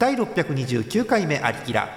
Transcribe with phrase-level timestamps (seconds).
[0.00, 1.94] 第629回目ありきら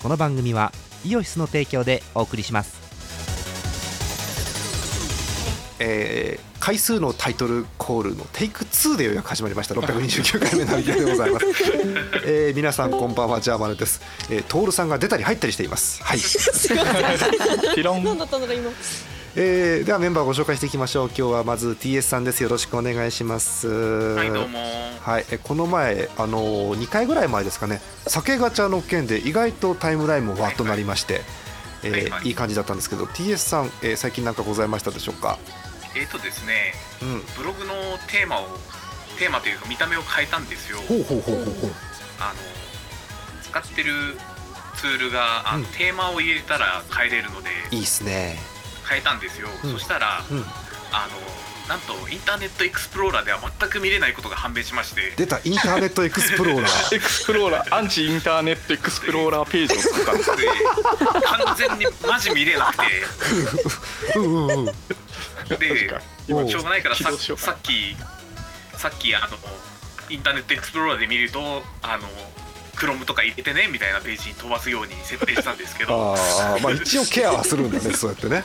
[0.00, 0.70] この番組は
[1.04, 2.84] イオシスの提供でお送りします。
[5.80, 9.74] えー回数のタイトルコールのテイク2でようやく始まりました。
[9.74, 11.44] 629回目のありきらでございます、
[12.24, 16.02] えー皆さんこんばんはジャーマネです、えー、トールさんが出たり入ったりしています。
[16.02, 16.18] はい。
[17.76, 18.04] ピロン。
[18.04, 18.70] 何だったんだろう今。
[19.36, 21.08] えーではメンバーをご紹介していきましょう。
[21.08, 22.42] 今日はまず TS さんです。
[22.42, 23.68] よろしくお願いします。
[23.68, 24.58] はいどうも。
[25.02, 27.82] はい、えこの前、あのー、2回ぐらい前ですかね。
[28.06, 31.20] 酒ガチャの件で意外とタイムラインもわっとなりまして、
[31.82, 32.28] えーはいはい。
[32.28, 35.38] いい感じだったんですけど TS さん、えー最近なんかございましたでしょうか？
[35.96, 37.22] えーとですねうん。
[37.36, 37.74] ブログの
[38.08, 38.48] テーマを
[39.18, 40.78] テーマというか見た目を変えたんですよ。
[40.88, 41.70] ほうほうほうほうほう。
[42.18, 42.40] あの
[43.42, 44.16] 使ってる
[44.76, 45.64] ツールがあの、うん。
[45.66, 48.38] テーマを入れたら変えれるのでいいっすね。
[48.88, 49.72] 変えたんですよ、うん。
[49.72, 50.38] そしたらうん。
[50.92, 51.16] あの
[51.68, 55.14] なんとインターネットエクスプローラーでは全く見れないことが判明しまして。
[55.16, 56.94] 出たインターネットエクスプローラー。
[56.96, 60.46] エクスプローラーアンチインターネットエクスプローラーページを作ったんですで
[61.24, 62.82] 完全にマジ見れなくて。
[64.16, 64.74] うんうんうん。
[65.58, 65.88] で
[66.48, 67.96] しょうがないからささっき
[68.76, 69.38] さっきあの
[70.10, 72.08] インターネットエクスプローラーで見るとあの
[72.84, 76.14] Chrome とか入れてねみたいなページに飛ばすように設定したんですけど。
[76.14, 78.44] ああまあ一応ケアはするんだね そうやってね。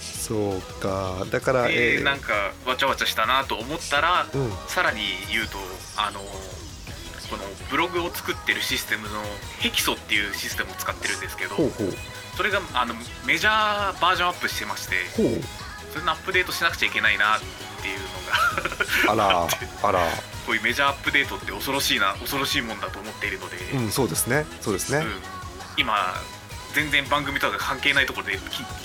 [0.00, 1.24] そうか。
[1.30, 2.02] だからでえー。
[2.02, 4.52] なんかわちゃわちゃしたなと思ったら、うん。
[4.68, 5.58] さらに言うと
[5.96, 6.20] あの
[7.30, 9.22] このブログを作ってるシステムの
[9.60, 11.54] ヘキソっていうシステムを使ってるんですけど
[12.36, 14.96] それがあのメジャーバージョンアップしてまして
[15.92, 17.40] それのアップデートしなくちゃいけないなっ
[17.80, 19.24] ていうのが。
[19.24, 19.46] あら
[19.88, 20.00] あら
[20.50, 25.04] こういうメジャーアップデートって恐ろしいな恐ろしいもんだと思っているので、うんそうですねそうですね、うん。
[25.78, 25.94] 今
[26.74, 28.36] 全然番組とか関係ないところでき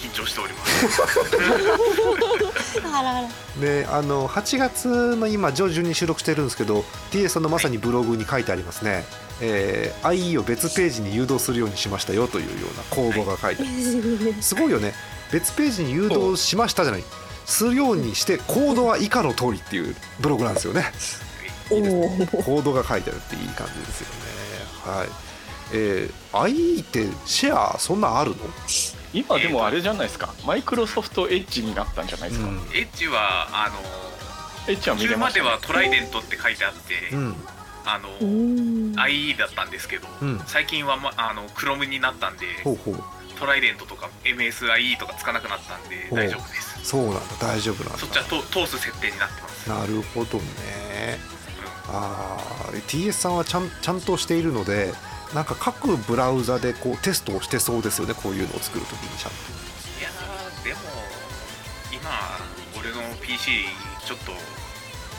[0.05, 1.01] 緊張しております。
[2.87, 9.03] あらあらであの8月の今上旬に収録してるんですけど TS さんのまさにブログに書いてありますね、
[9.41, 14.49] えー IE を別ページに誘導するようにしましたよというような公募が書いてあります。
[14.53, 14.93] すごいよね。
[15.31, 17.03] 別ページに誘導しましたじゃない。
[17.45, 20.83] するようにしてコードは以下の通りっていうブログなんですよね
[21.71, 22.09] おお
[22.43, 24.07] コードが書いてあるっていい感じですよ
[24.93, 24.97] ね。
[24.99, 25.09] はい。
[25.73, 26.37] えー、
[26.77, 28.37] IE ってシェアそんなあるの？
[29.13, 30.33] 今でもあれじゃないですか。
[30.45, 32.55] マイクロソフトエッジになったんじゃないですか、うん。
[32.55, 33.79] エッジはあの
[34.71, 37.35] エッジは見れまね、ではトライデントって書いてあって、うん。
[37.87, 40.41] あのうん IE だったんですけど、うん。
[40.45, 43.03] 最近は、ま、あの Chrome になったんでほうほう。
[43.39, 46.79] トライデントとか MSIE とかつかなくなったんで大丈夫です。
[46.83, 47.21] そうなんだ。
[47.39, 47.99] 大丈夫なんだ。
[47.99, 51.19] そっちはと通す設定になってます、なるほどね
[51.89, 54.93] あー TS さんはちゃんちゃんとしているので
[55.33, 59.37] なんか各ブラウザでこうテストをしてそうですよねこういうのを作るときにちゃんと。
[59.99, 60.79] いやーでも
[61.91, 62.09] 今
[62.79, 63.65] 俺の PC
[64.05, 64.31] ちょっと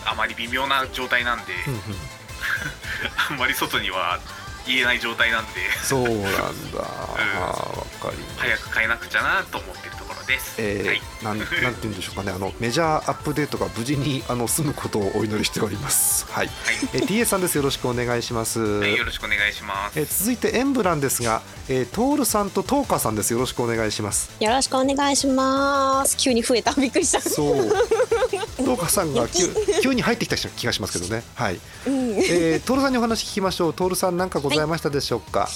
[0.09, 1.81] あまり微妙な状態なんで、うんうん。
[3.31, 4.21] あんまり外には
[4.67, 5.73] 言えない状態なんで。
[5.83, 8.39] そうなんだ、あーわかります。
[8.39, 9.96] 早く変えなくちゃなと思ってる
[10.27, 11.01] です、えーはい。
[11.23, 12.33] なんなんて言うんでしょうかね。
[12.33, 16.27] あのメジャーアップデートが無事にあの済むことをお祈りしております。
[16.31, 16.51] はい、
[16.95, 17.57] えー TS さんです。
[17.57, 19.99] よろしくお願いします、はい、よろしくお願いします。
[19.99, 23.33] えー続いてエンブランですが、えー、トールさんとトーさんです。
[23.33, 24.31] よろしくお願いします。
[24.43, 26.17] よろしくお願いします。
[26.17, 26.73] 急に増えた。
[26.73, 27.21] びっくりした。
[27.21, 27.69] そう。
[28.57, 29.49] トーさんが急
[29.83, 31.23] 急に入ってきた気がしますけどね。
[31.35, 32.11] はい、うん。
[32.19, 33.75] えー、トールさんにお話聞きましょう。
[33.75, 35.49] トールさん何かございましたでしょうか、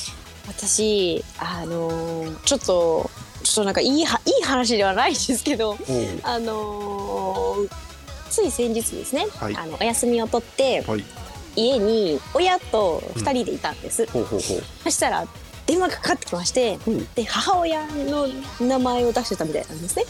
[0.47, 3.11] 私あのーちょっと
[3.43, 5.77] ちょっとなんかいいはいい話ではないんですけど
[6.23, 7.71] あのー
[8.31, 9.57] つい先日ですね、はい。
[9.57, 11.05] あのお休みを取ってはい。
[11.57, 14.07] 家に親と2人でいたんです、
[14.85, 15.27] そしたら
[15.67, 18.29] 電話がかかってきましてほうで母親の
[18.61, 20.05] 名前を出してたみたいなんですね。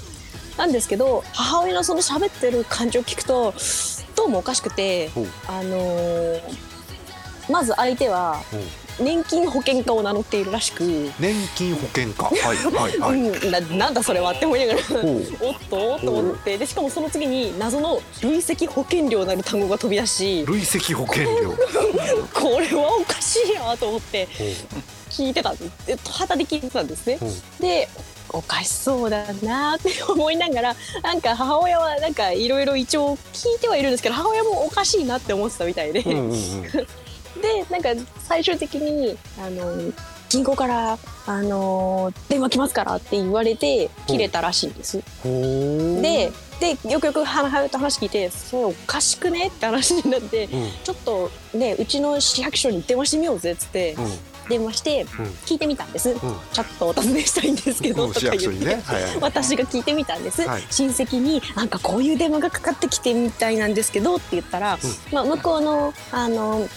[0.59, 3.55] なんですけど母親のその喋ってる感じを聞くと
[4.15, 5.11] どうもおかしくて
[5.49, 6.41] あのー
[7.51, 8.43] まず相手は
[9.01, 10.83] 年金保険課を名乗っているらしく、
[11.19, 12.25] 年金保険課。
[12.25, 14.81] はいはいはい、 うん、ななんだそれはって思いながら。
[15.41, 16.59] おっとと思って。
[16.59, 20.45] でしかもその次に謎の累積保険料なる単語が飛び出し。
[20.47, 21.55] 累積保険料。
[22.33, 24.29] これはおかしいなと思って。
[25.11, 27.19] 聞いてたんで聞いてたんですね。
[27.61, 27.89] で
[28.33, 36.37] おかしそうだなって思いながらなんか母親はなんかいろいろ一応聞いてはいるんですけど母親もおかしいなって思ってたみたいで、うんうんうん
[37.41, 39.93] でなんか最終的にあの
[40.29, 45.03] 銀行からあの電話来ますからって言われて切れたらしいんです。
[45.25, 50.71] ででよくよく母親と話聞いてそれおかしくねって話になってうん。
[50.85, 54.07] ちょっとねうちの市役所に電話してみようぜっつってうん。
[54.49, 55.05] 電話して
[55.47, 60.63] 聞いてみたんです、ちょっとお尋ねしたいんですけど、とか言って、ね、はいはい私が聞いてみたんです、はい。
[60.71, 64.77] 親戚になんかこういう電話がかかってきてみたいなんですけどって言ったら、
[65.13, 66.69] まあ、向こうのあの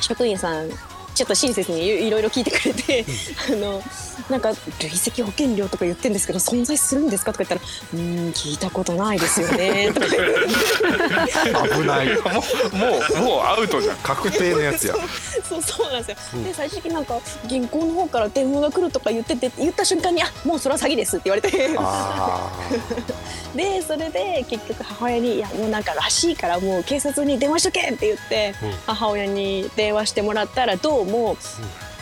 [0.00, 0.70] 職員さん
[1.14, 3.04] ちょっと親切にいいろいろ聞いてくれて、
[3.52, 3.82] あの
[4.28, 7.32] なんか累積保険料とか言ってるんですけど存在するんですか？
[7.32, 12.06] とか言ったら「うーん聞いたことないですよね」 とか危ない。
[12.08, 13.96] もうもうもうアウトじゃん。
[13.98, 14.94] 確定のやつや。
[15.48, 16.44] そうそうなんですよ、うん。
[16.44, 21.70] で最終的になんか銀行の方から電話が来るとか言ってて言った瞬間に「あもうそれは詐欺です」って言われて。
[21.78, 22.50] あ
[23.54, 28.74] でそれで結局母親に「いやもうなんからしいからもう警察に電話しとけ!」って言って、うん。
[28.86, 31.36] 母親に電話してもらったらどうも、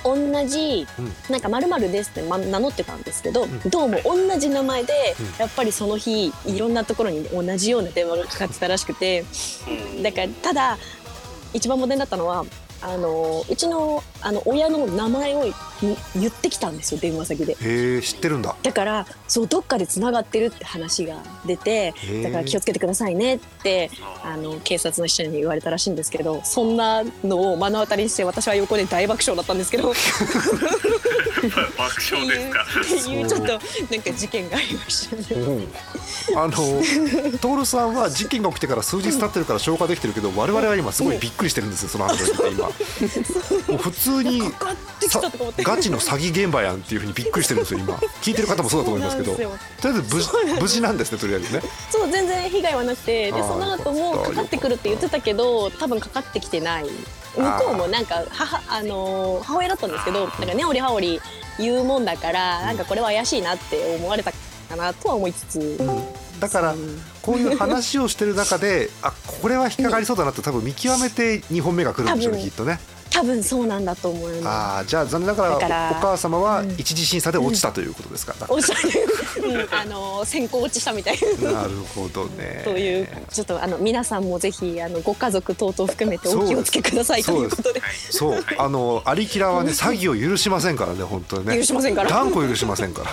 [0.04, 0.16] 同
[0.46, 1.12] じうん。
[1.31, 3.60] なんか「まるです」ってま名乗ってたんですけど、ん。
[3.70, 5.26] どうも同じ名前で、うん。
[5.38, 9.25] やっぱりその日いろんなところに同じような電話がかかってたらしくて。
[10.02, 10.78] だからただ
[11.52, 12.44] 一番問題だったのは
[12.81, 17.54] あのうちのあの親の名前を言言ってきたんですよ電話先で。
[17.56, 18.54] ーへえ知ってるんだ。
[18.62, 21.16] だからそうどっかでつながってるって話が
[21.46, 23.90] 出てだから気をつけてくださいねって
[24.22, 29.90] あの警察の人に言われたらしいんですけどそんなのを目の当たりにして私は横で大爆笑だったんですけど。
[29.90, 29.94] っ
[31.76, 32.64] 爆て笑ですか？
[32.72, 35.40] いうっていうちょっとなんか事件がありましたね。
[35.40, 35.69] うん。
[36.36, 42.69] あの徹さんは事件が起きてから数日経ってるから消化できてるけど我々は今すごいびっくりしてるんですよその話を聞いて今。
[43.74, 45.62] もう普通にかかってきたとか思って。
[45.62, 47.94] ガチの詐欺現場やんっていうふうにびっくりしてるんですよ今。
[48.20, 49.32] 聞いてる方もそうだと思いますけど。
[49.35, 50.62] とりあえず無事そうなんです。
[50.62, 51.62] 無事なんですねとりあえずね。
[51.91, 56.85] そう全然被害はなくてでその後もよかかかってくるって言ってたけど多分かかってきてない。
[57.37, 61.20] 向こうもなんか母,、あのー母親だったんですけどなんかねおりはおり
[61.58, 65.79] 言うもんだからなんかこれは怪しいなって思われたかなとは思いつつ、
[66.41, 66.75] だから
[67.20, 72.81] こういう話をしてる中であこれは引っかかりそうだなって多分見極めて2本目が来るんでしょうねきっとね
[73.12, 76.70] 多分そうなんだと思いまああじゃあ残念ながらお母様はうん。
[76.73, 78.44] 一次審査で落ちたということですか、す。
[78.49, 81.53] おっしゃる、うん、あのー先行落ちしたみたいな。
[81.53, 82.62] なるほどね。
[82.64, 87.82] というちょっとあの皆さんもぜひあのご家族等々含めてお気をつけくださいということで。
[88.11, 91.56] そうあのアリキラはね詐欺を許しませんからね本当にね。
[91.56, 92.11] 許しませんから。
[92.11, 93.11] 断固許しませんから、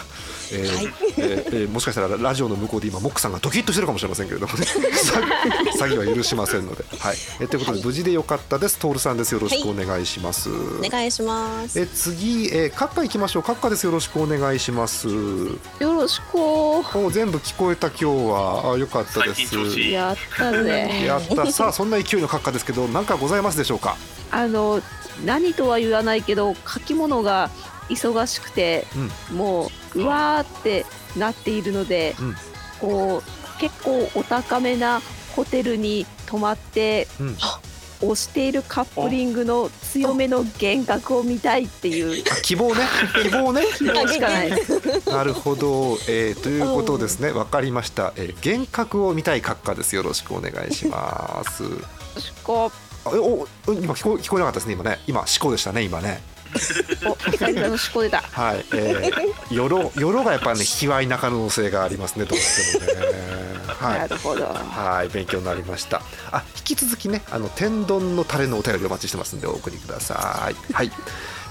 [0.52, 0.86] えーはい。
[1.18, 4.66] えーえーもしかしたらラジオの向こうで今モックさんがドキッとしてるかもしれませんけれどもね。
[5.80, 7.18] 詐欺は許しませんので、はい。
[7.40, 8.78] えーということで、無事でよかったです。
[8.80, 9.34] トールさんです。
[9.34, 10.54] よろしくお願いします、お
[10.90, 11.80] 願いします。
[11.80, 13.44] え次、えー、カッカ行きましょう。
[13.44, 13.86] カッカです。
[13.86, 15.08] よろしくお願いします。
[15.08, 15.14] よ
[15.80, 16.36] ろしく。
[16.36, 18.74] お全部聞こえた今日は。
[18.74, 19.56] あよかったです。
[19.80, 21.04] やったぜ。
[21.06, 21.52] やった。
[21.52, 23.96] さあそんな勢いのカッカですけど何かございますでしょうか？
[24.32, 24.82] あの
[25.26, 27.50] 何とは言わないけど書き物が
[27.90, 28.86] 忙しくて、
[29.32, 30.86] もううわーって
[31.18, 32.36] なっているので、うん。
[32.80, 35.02] こう結構お高めな
[35.36, 37.38] ホテルに泊まって、うん。
[38.02, 42.24] 推しているカップリングの強めの幻覚を見たいっていう。
[42.32, 42.82] あ希望ね。
[43.24, 43.66] 希望ね。
[43.78, 44.52] 希望しかない。
[45.06, 47.32] なるほど、えーということですね。
[47.32, 49.96] わかりました、えー、幻覚を見たい閣下です。
[49.96, 51.64] よろしくお願いします。
[52.44, 52.72] こ
[53.06, 55.00] あえおお今聞こえ聞こえなかったですね今ね。
[55.08, 56.22] 今思考でしたね今ね
[57.06, 58.22] うお久々のしこ出た。
[58.22, 63.10] はい、えー、よろよろがやっぱね卑猥な可能性がありますねどうしてもね。
[63.68, 64.46] はないるほど。
[64.46, 66.02] はい勉強になりました。
[66.32, 70.74] あ引き続きねあの天丼のタレのお便りお待ちしてますんでお送りください。
[70.74, 70.92] はい、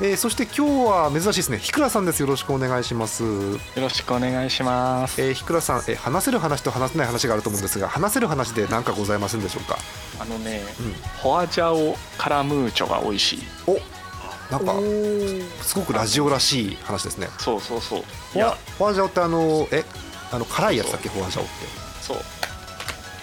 [0.01, 1.59] えー、そして今日は珍しいですね。
[1.59, 2.21] ひくらさんです。
[2.21, 3.23] よろしくお願いします。
[3.25, 5.21] よろしくお願いします。
[5.23, 9.77] えー、ひくらさん、えー話せる話と話せない話があると思うんですが話せる話で何かございませんでしょうか？
[10.21, 10.93] あのね、うん。
[10.93, 13.43] フォアジャオカラムーチョが美味しい。
[13.67, 13.79] お
[14.51, 14.75] なんか
[15.63, 17.29] すごくラジオらしい話ですね。
[17.39, 17.99] そうそうそう。
[18.01, 18.03] い
[18.33, 18.57] フォアや。
[18.79, 19.85] フォアジャオってあのえ
[20.33, 21.09] あの辛いやつだっけ？
[21.09, 21.53] フォアジャオって。
[22.01, 22.19] そう。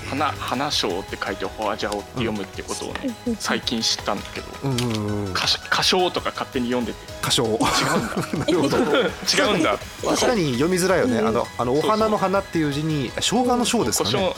[0.08, 4.48] 花花章って書いてフォアジャオって読むってことをね、最近知ったんだけど。
[4.64, 7.00] うんうんうん歌歌唱とか勝手に読んでて。
[7.24, 7.44] 歌唱？
[7.44, 8.38] 違うんだ。
[8.38, 9.80] なるほど違うんだ。
[10.04, 11.18] 確かに読みづらいよね。
[11.18, 14.36] あのあのお花の花っていう字に生姜の生ですか胡ね椒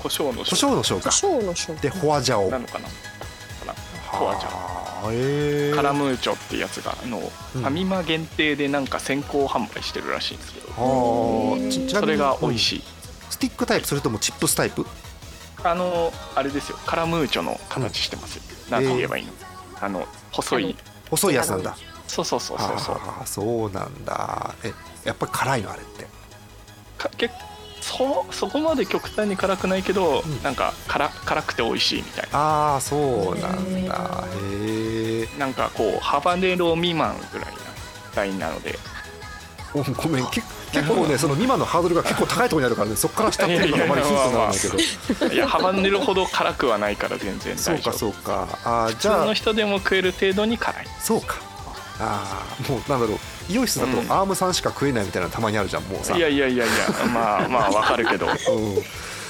[0.00, 1.10] 胡椒の胡椒の生か。
[1.10, 1.80] ショーのショー。
[1.80, 2.84] でフォアジャオなのかな？
[2.88, 2.94] か
[3.66, 3.72] な？
[3.74, 7.24] フォアジャはあえーカラムーチョってやつがあの、うん。
[7.24, 10.66] ファミマ限定でなんか先行販売してるらしいんですけど。
[12.00, 12.84] それが美味しうんい、
[13.30, 14.86] スティックタイプそれともチップスタイプ？
[15.62, 16.78] あのあれですよ。
[16.86, 19.32] カラムーチョの形してますよ、なんて言えばいいの、
[19.80, 20.76] あの細い。
[21.10, 21.76] 細いやつなんだ。
[22.06, 22.94] そうそうそうそうそう。
[22.94, 24.54] はあそうなんだ。
[24.64, 24.72] え
[25.04, 26.06] やっぱり辛いのあれって？
[26.98, 27.30] かけ
[27.80, 30.42] そそこまで極端に辛くないけど、ん。
[30.42, 32.38] なんか辛辛くて美味しいみたいな。
[32.38, 34.24] ああそうなんだ。
[34.52, 37.52] へえなんかこうハバネロ未満ぐらいな
[38.16, 38.78] ラインなので。
[39.72, 40.26] ごめん。
[40.30, 42.96] け結構ねその今のハードルが結構高いところにあるからね。
[42.96, 44.68] そこから下っていうのがあまりヒントにならないけ
[45.26, 45.26] ど。
[45.34, 47.92] いやハバネロほど辛くはないから全然そう大丈夫。
[47.92, 48.48] かそうか。
[48.64, 50.86] あー普通のじゃあ人でも食える程度に辛い。
[51.00, 51.36] そうか。
[52.00, 53.18] ああもうなんだろう
[53.50, 54.12] イオシスだとうん。
[54.12, 56.16] アームさんしか食えないみたいなのたまにあるじゃんもうさ。
[56.16, 56.74] いやいやいやいや
[57.12, 58.26] まあまあわかるけど。
[58.26, 58.34] うん、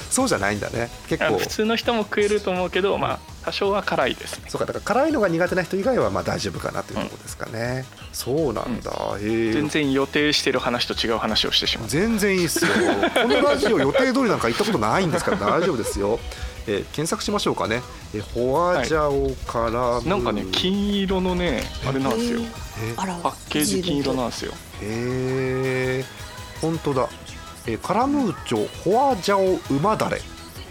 [0.09, 0.89] そうじゃないんだね。
[1.07, 1.37] 結構。
[1.37, 4.45] 普通の人も食えると思うけどまあ多少は辛いですね。
[4.49, 9.51] そうかだから辛いのが苦手な人以外はまあ大丈夫かなというところですかね、そうなんだ、へえ。
[9.53, 11.87] 全然予定してる話と違う話をしてしまう。
[11.87, 12.71] 全然いいっすよ。
[13.15, 16.19] このラジオ予定通りなんか行ったことないんですから大丈夫ですよ、
[16.67, 17.81] えー検索しましょうかね、
[18.13, 22.41] えー、ホワジャオからムなんかね金色のねあれなんですよ。
[22.41, 24.53] えあらパッケージ金色なんですよ。
[24.81, 26.05] へえ
[26.61, 27.09] 本当だ、
[27.67, 30.21] えーカラムーチョホワジャオ馬だれ。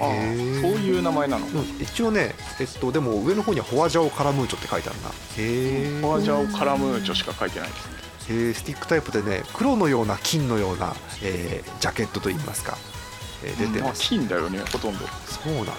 [0.01, 0.63] ああへー。
[0.63, 1.47] そういう名前なの。
[1.47, 5.09] うん、一応ね、えっと、でも上の方にはホワジャオカラムーチョって書いてあるな。
[5.09, 7.93] へえホワジャオカラムーチョしか書いてないですね。
[8.31, 13.00] えースティックタイプでね黒のような金のような、えージャケットといいますか、えー
[13.43, 15.07] 出てまあます、金だよねほとんど。
[15.27, 15.73] そうなんだ。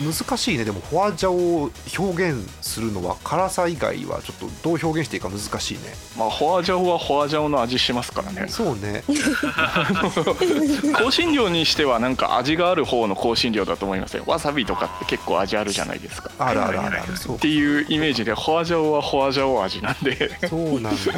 [0.00, 0.64] 難しいね。
[0.64, 5.80] でもフォアジャを表現するのは辛さ以外はちょっとどう表現していいか難しいね。
[6.18, 8.46] まあホワジャオはホワジャオの味しますからね。
[8.48, 9.04] そうね。
[10.94, 14.24] 香辛料にしてはなんか味がある方の香辛料だと思いますよ。
[14.26, 16.30] わさびとかって結構味あるじゃないですか。
[16.38, 17.12] あるあるあるある。
[17.12, 20.36] っていうイメージでホワジャオはホワジャオ味なんで。
[20.48, 21.12] そうなんだ、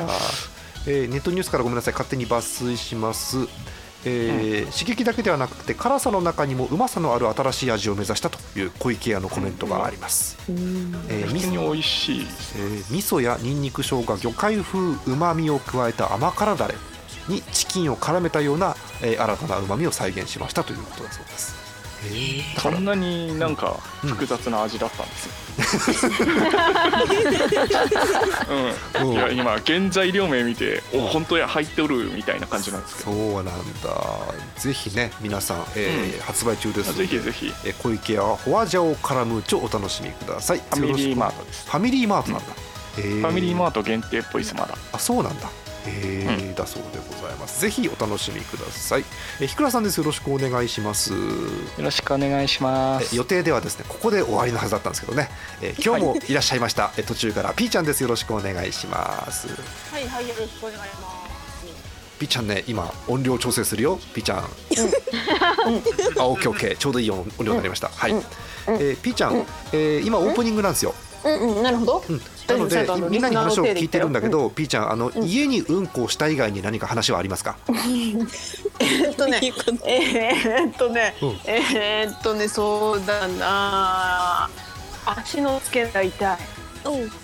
[0.87, 1.95] えーネットニュースからごめんなさい。
[1.95, 3.39] 勝手に抜粋します、
[4.07, 11.43] えー刺激だけではなくて辛さの中にもうまさのある新しい味を目指したという小池屋のコメントがあります、えー普味噌。
[11.43, 12.21] 通に美味しい。
[12.21, 14.79] えー味噌やニンニク生姜魚介風
[15.13, 16.75] うまみを加えた甘辛だれ
[17.29, 21.66] にチキンを絡めたような、えー新たなうまみを再現しましたということだそうです。
[22.59, 25.33] そんなになんか複雑な味だったんですよ、
[29.03, 33.13] うん、いや今原材料名見てお本当や入っておるみたいな感じなんですけど。
[33.13, 33.91] そうなんだ。
[34.57, 37.55] ぜひね皆さん、えー発売中ですのでぜひぜひ。
[37.65, 40.59] えー小池屋ホワジャオカラムーチョお楽しみください。
[40.59, 41.65] ファミリーマートです。
[41.67, 42.47] ファミリーマートなんだ、
[42.99, 43.21] へー。
[43.21, 44.77] ファミリーマート限定っぽいですまだ。
[44.93, 45.49] あそうなんだ
[45.87, 47.61] へえ、だそうでございます。
[47.61, 49.05] ぜひお楽しみください。
[49.41, 49.99] えーひくらさんです。
[49.99, 51.13] よろしくお願いします。
[51.13, 51.19] よ
[51.79, 53.15] ろしくお願いします。
[53.15, 55.31] え予定ではですねここで終わりのはずだったんですけどね、
[55.63, 56.35] えー今日もい。
[56.35, 57.53] らっしゃいました、え途中から。
[57.55, 58.03] ピーちゃんです。
[58.03, 59.49] よろしくお願いします。
[59.93, 61.37] はいはいよろしくお願いします。
[62.19, 64.01] ピーちゃんね今音量調整するよ。
[64.15, 64.43] ピーちゃん、あ
[66.27, 66.77] オッケーオッケー。
[66.79, 70.95] ちょうどいい音音量になりました、はい、えーピーちゃん、えー今オープニングなんですよ、
[71.27, 72.05] うんうんなるほど。
[72.09, 77.57] うん、なのでみんなに話を聞いてるんだけど、ピーちゃんあの、家にうんこをした以外に何か話はありますか、
[78.79, 84.49] えっとね、えーっとねうん、えーっとね、そうだな。
[85.05, 86.39] 足の付けが痛い。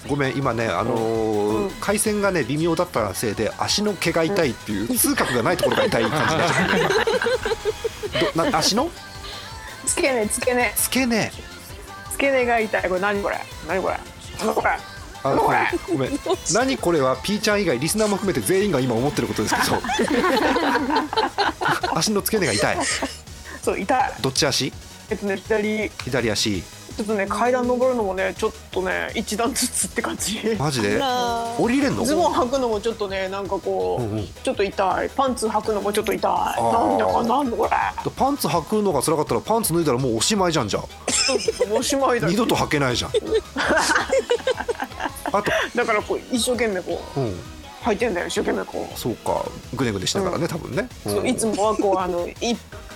[0.09, 6.65] ごめん今ねあのー回線がね微妙だったせいで足の毛が痛いっていう痛覚がないところが痛い感じになっちゃ
[8.27, 8.91] ったどな足の
[9.87, 11.33] 付け根、付け根、付け根
[12.23, 12.89] 付け根が痛い。
[12.89, 13.37] これ何これ、
[13.67, 13.97] 何これ、
[14.39, 14.69] 何これ？
[15.25, 15.59] あなんだこれ？
[15.93, 16.11] ごめん。
[16.55, 19.83] 何これはピーちゃん以外リスナーも含めて全員が今思ってることですけど。
[21.99, 22.77] 足の付け根が痛い。
[23.65, 24.13] そう、痛い。
[24.21, 24.73] どっち足？
[25.09, 26.63] 左、左足
[26.97, 30.57] ちょっとね、階段登るのもね、ちょっとね、一段ずつって感じ。
[30.59, 31.01] マジで？
[31.59, 32.05] 降りれんの？
[32.05, 34.27] ズボン履くのもちょっとね、なんかこう、うんうん。
[34.27, 35.11] ちょっと痛い。
[35.11, 36.31] パンツ履くのもちょっと痛い。
[36.31, 36.73] ー。
[36.73, 37.71] なんだか、なんだこれ。
[38.17, 40.85] パンツ履くのが辛かったらパンツ脱いだらもうおしまいじゃんじゃあ
[41.73, 42.29] おしまいだ。
[42.29, 43.11] 二度と履けないじゃん。
[45.33, 45.51] あと。
[45.75, 47.35] だからこう一生懸命こううん。
[47.83, 48.99] 履いてんだよ一生懸命こう。
[48.99, 49.45] そうか。
[49.75, 52.35] ぐねぐねしながらね、多分ね、そういつもはこうあのい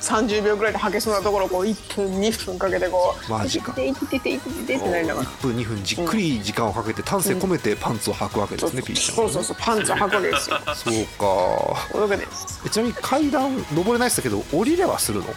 [0.01, 3.73] 30秒ぐらいで履けそうなところをこう1分2分かけてこうマジか。
[3.81, 15.29] いててていてててってなりながら1分2分じっくり時間をかけて丹精込めてパンツを履くわけですね、ピーちゃんそうそうそうパンツを履くわけですよそうかですえちなみに階段登れないって言ったけど降りれはするのん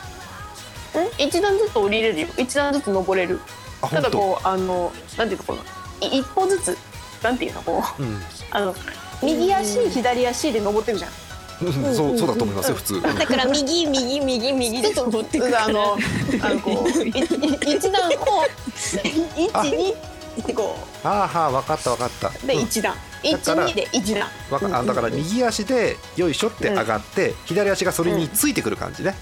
[1.17, 3.39] 一段ずつ降りれるよ一段ずつ登れる
[3.81, 5.59] ただこうあのなんていうのこの
[6.01, 6.77] い一歩ずつ
[7.23, 8.19] なんていうのこううん
[8.51, 8.75] あの
[9.21, 11.11] 右足左足で登ってるじゃん
[11.59, 13.01] そうそうだと思いますよ普通、うん。
[13.01, 15.97] だから右右右右で登ってくるあの
[16.41, 16.89] あのこう。
[17.03, 18.45] いい一段を
[19.35, 19.93] 一二
[20.41, 22.27] ってこあーはー分かった分かった。
[22.29, 22.61] うでうん。
[22.61, 22.95] 一段。
[23.21, 24.27] 一二で一段。
[24.49, 29.15] わかあだから右足でよいしょって上がって、左足がそれについてくる感じね、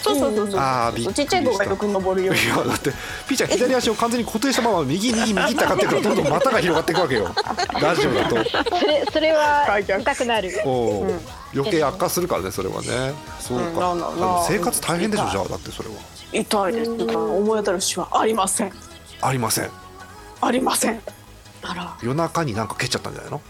[0.00, 0.60] そうそうそうそう。
[0.60, 1.22] あーびっくりした。
[1.24, 2.90] ちっちゃい子がよく登るよいやだって
[3.28, 7.34] ピーちゃん左足を完全に固定したまま右右右って上がってくるとどんどん股が広がっていくわけよ。
[7.80, 8.36] ラジオだと。
[8.36, 10.60] それそれは痛くなる。
[10.64, 11.20] おーうん
[11.54, 13.12] 余計悪化するからねそれはね。
[13.40, 14.00] そうか、うん、
[14.46, 15.94] 生活大変でしょじゃあだってそれは。
[16.32, 16.90] 痛いです。
[16.90, 18.72] 思い当たる節はありません。
[19.20, 19.70] ありません。
[20.40, 21.00] ありません。
[21.62, 21.96] あら。
[22.02, 23.40] 夜中になんか蹴っちゃったんじゃないの？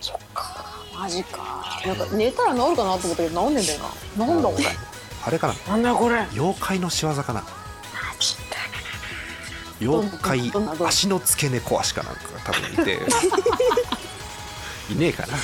[0.00, 0.66] そっか。
[0.98, 1.82] マジか。
[1.86, 3.80] なんか寝たら治るかなと思ったけど治んねんだよ
[4.16, 4.26] な。
[4.26, 4.64] なんだこれ。
[5.24, 5.76] あれかな？
[5.76, 6.26] なだこれ。
[6.32, 7.44] 妖怪の仕業かな？
[9.78, 10.50] 妖怪
[10.86, 12.98] 足の付け根小足かなんか多分いて。
[14.90, 15.34] いねえかな。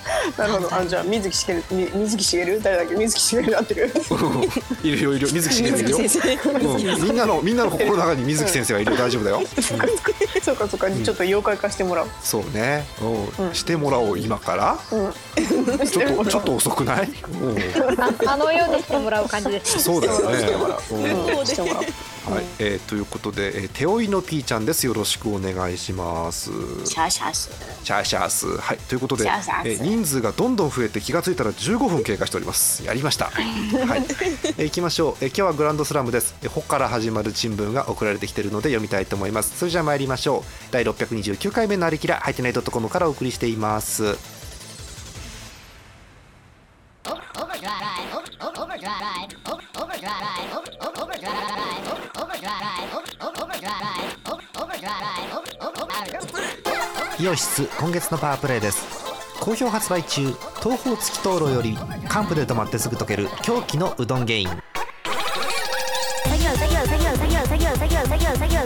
[0.36, 0.74] なるほど。
[0.74, 1.64] あじゃあ水木しげる
[1.94, 2.60] 水木しげる？
[2.62, 2.94] 誰だっけ？
[2.94, 3.90] 水木しげるなってる。
[4.82, 5.98] いるよいる水木しげるいるよ、
[7.02, 9.42] みんなのみんなの心の中に水木先生がいる大丈夫だよ、
[10.42, 10.90] そうかそうか。
[10.90, 12.08] ちょっと妖怪化してもらう。
[12.22, 12.84] そうね、
[13.52, 14.78] してもらおう今から？
[14.90, 17.08] ちょっとちょっと遅くない、
[18.26, 19.80] あのようにしてもらう感じです。
[19.80, 20.36] そうだよね、
[21.38, 21.84] うん、してもらおう。
[22.30, 24.86] はい、えー、ということで、えー、手負いのピーちゃんです。
[24.86, 26.50] よろしくお願いします。
[26.86, 27.50] シャーシャース。
[27.82, 28.56] シャーシャース。
[28.56, 32.84] はい、ということで、シえー、人数がどんどん増えて、気がついたら15分経過しております。
[32.84, 33.26] やりました。
[33.26, 33.44] はい、
[34.58, 35.24] えー、行きましょう。
[35.24, 36.36] えー、今日はグランドスラムです。
[36.42, 39.58] えー、ほから始まる新聞が送られてきているので、読みたいと思います。
[39.58, 40.72] それじゃあ、参りましょう。
[40.72, 44.16] 第六百二十九回目のありきら、はいテナイドットコムからお送りしています。
[47.40, 49.30] Overdrive, overdrive,
[49.74, 50.79] overdrive.
[57.18, 58.86] イオシス今月のパワープレイです。
[59.38, 61.76] 好評発売中東方月灯籠より
[62.08, 64.48] カンプで止まってすぐ溶ける狂気のうどんゲイン。
[64.48, 64.58] 作
[66.42, 68.59] 業作業作業作業作業作業作業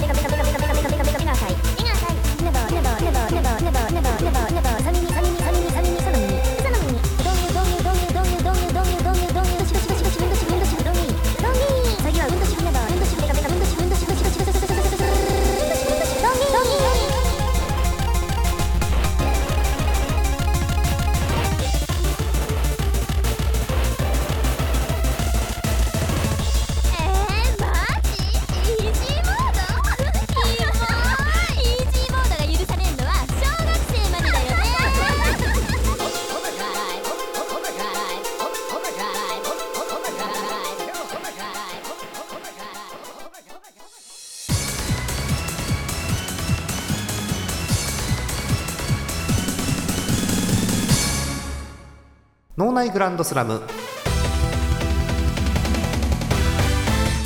[53.04, 53.60] ランドスラム。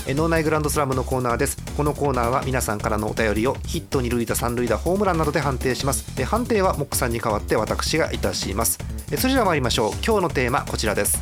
[0.08, 1.56] え脳内グランドスラムのコーナーです。
[1.76, 6.24] このコーナーは皆さんからのお便りをヒット二塁打三塁打ホームランなどで判定します。
[6.24, 8.80] 判定はモックさんに代わって私がいたします。
[9.12, 9.92] えそれでは参りましょう。
[10.04, 11.20] 今日のテーマこちらです。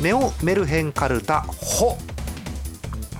[0.00, 1.98] ネオメルヘンカルタホ。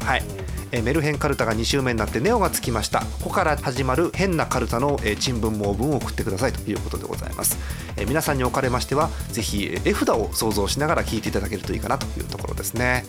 [0.05, 0.23] はい。
[0.71, 3.01] えメルヘンカルタが2週目になってネオがつきました。
[3.01, 7.59] ここから始まる変なカルタの、えー珍文盲文を送ってくださいということでございます、
[8.03, 13.05] えー皆さんにおかれましてはぜひえー絵札を想像しながら聞いていただけるといいかなというところですね、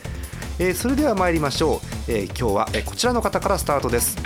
[0.59, 4.17] えーそれでは参りましょう、えー今日は、えーこちらの方からスタートです。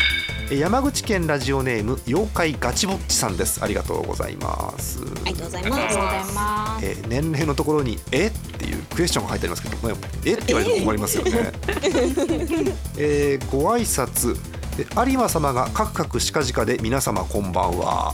[0.49, 3.61] えー山口県ラジオネーム妖怪ガチぼっちさんです。
[3.63, 4.99] ありがとうございます。
[5.25, 5.63] ありがとうござい
[6.33, 6.85] ます。
[6.85, 8.27] えー年齢のところに「え？
[8.27, 10.33] っ?」ていうクエスチョンが入ってありますけど、まあえ？
[10.33, 11.51] って言われると困りますよね。
[12.97, 14.35] えーご挨拶。
[14.35, 14.85] え有
[15.17, 18.13] 馬様がカクカクしかじかで皆様 こんばんは。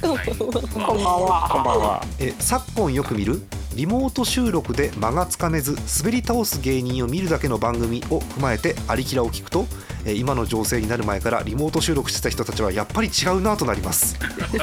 [0.00, 3.42] こんばんはこんばんはえ昨今よく見る
[3.78, 9.66] リモート収録で間がつかめず滑り倒す芸人を見るだけの番組を踏まえてありきらを聞くと
[10.04, 14.16] え今の情勢になる前からリモート収録してた人たちはやっぱり違うなとなります。
[14.56, 14.58] え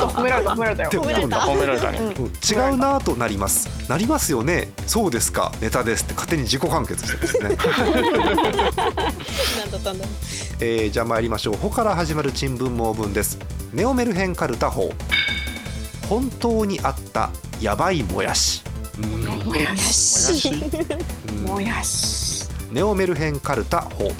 [0.00, 1.92] 褒められた褒められた褒められた。
[1.92, 1.98] ね。
[1.98, 2.24] うん。
[2.24, 2.28] 違
[2.72, 3.68] うなとなります。
[3.86, 4.72] なりますよね。
[4.86, 5.52] そうですか。
[5.60, 6.14] ネタですって。
[6.14, 7.58] 勝手に自己完結してますね。
[10.60, 13.38] えーじゃあ参りましょう「ほ」から始まる珍文盲文です。
[13.74, 14.94] ネオメルヘンカルタ法
[16.08, 18.62] 本当にあったやばいもやし。
[19.02, 20.48] うんもやし。
[21.28, 22.48] うんもやし。
[22.70, 24.10] ネオメルヘンカルタ法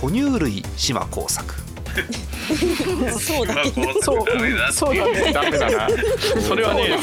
[0.00, 1.54] 哺乳類島工作。
[3.18, 4.02] そうだけど。
[4.02, 4.24] そう。
[4.72, 5.32] そうだね。
[5.32, 5.88] ダメだな。
[6.46, 6.98] それはね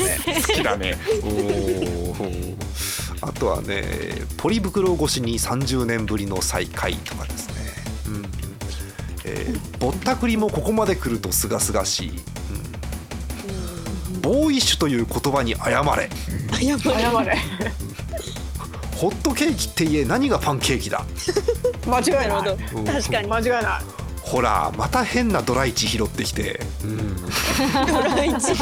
[0.47, 0.97] 好きだね。
[3.21, 3.83] あとはね
[4.37, 7.53] ポリ袋越しに30年ぶりの再会とかですね、
[8.07, 8.25] うん。
[9.25, 12.17] えーぼったくりもここまで来るとすがすがしい、うん、
[14.27, 16.09] ボーイッシュという言葉に謝れ。
[16.51, 17.37] 謝謝れ。
[18.97, 21.05] ホットケーキって言え何がパンケーキだ、
[21.87, 22.57] 間違いない。
[22.85, 23.27] 確かに。
[23.29, 27.15] 間違いないほらまた変なドライチ拾ってきて、うん、
[27.87, 28.53] ドライチ。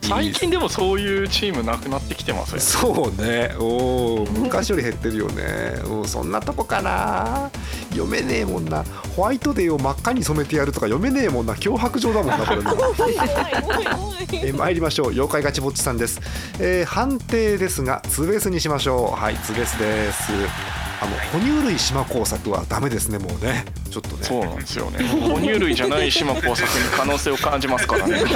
[0.00, 2.60] 最近でもそういうチームなくなってきてますよ。
[2.60, 3.52] そうね。
[3.58, 5.42] おー昔より減ってるよね、
[5.84, 7.50] うん、そんなとこかな。
[7.90, 8.84] 読めねえもんな。
[9.16, 11.54] ホワイトデーを真っ赤に染めてやるとか読めねえもんな。
[11.54, 12.62] 脅迫状だもんなこれ。
[12.62, 15.08] なえー参りましょう。
[15.08, 16.20] 妖怪ガチぼっちさんです、
[16.60, 19.20] えー判定ですがツーベースにしましょう。
[19.20, 23.64] はいツーベースですあの哺乳類島工作はダメですねもうね。
[23.90, 24.22] ちょっとね。
[24.22, 25.02] そうなんですよね。
[25.08, 28.18] 哺乳類じゃない島工作に可能性を感じますからね。
[28.18, 28.28] いや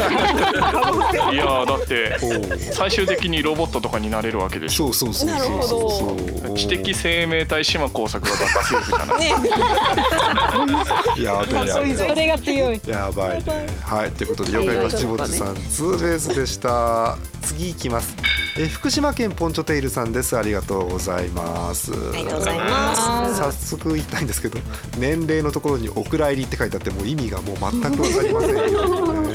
[1.45, 2.19] ーだって
[2.73, 4.93] 最終的にロボットとかになれるわけでしょ。
[4.95, 5.91] そうそうそうそうなるほど。
[5.91, 6.17] そ
[6.53, 9.29] う知的生命体島工作がバカセーフじゃない
[11.23, 13.67] やべえやべえそれが強いやばいね。
[13.83, 17.19] はいということで妖怪が七ぼちさんツーベースでした。
[17.43, 18.17] 次いきます
[18.57, 20.39] え福島県ポンチョテイルさんです。
[20.39, 21.93] ありがとうございます。
[21.93, 23.37] ありがとうございます。
[23.37, 24.61] 早速言いたいんですけど
[24.97, 29.29] 年齢のところに「お蔵入り」って書いてあってもう意味がもう全く分かりませんよね。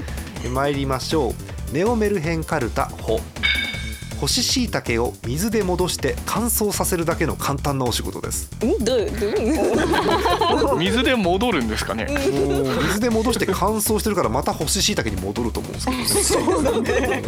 [0.46, 1.34] え参りましょ
[1.70, 1.74] う。
[1.74, 3.20] ネオメルヘンカルタホ
[4.22, 8.48] 干し椎茸を水で戻して乾燥させるだけの簡単なお仕事です。
[8.64, 8.84] ん？
[8.84, 9.10] どう
[10.60, 12.06] どう水で戻るんですかね。
[12.86, 16.82] 水で戻して乾燥してるからまた干し椎茸に戻ると思うんですけど。
[16.82, 17.20] ね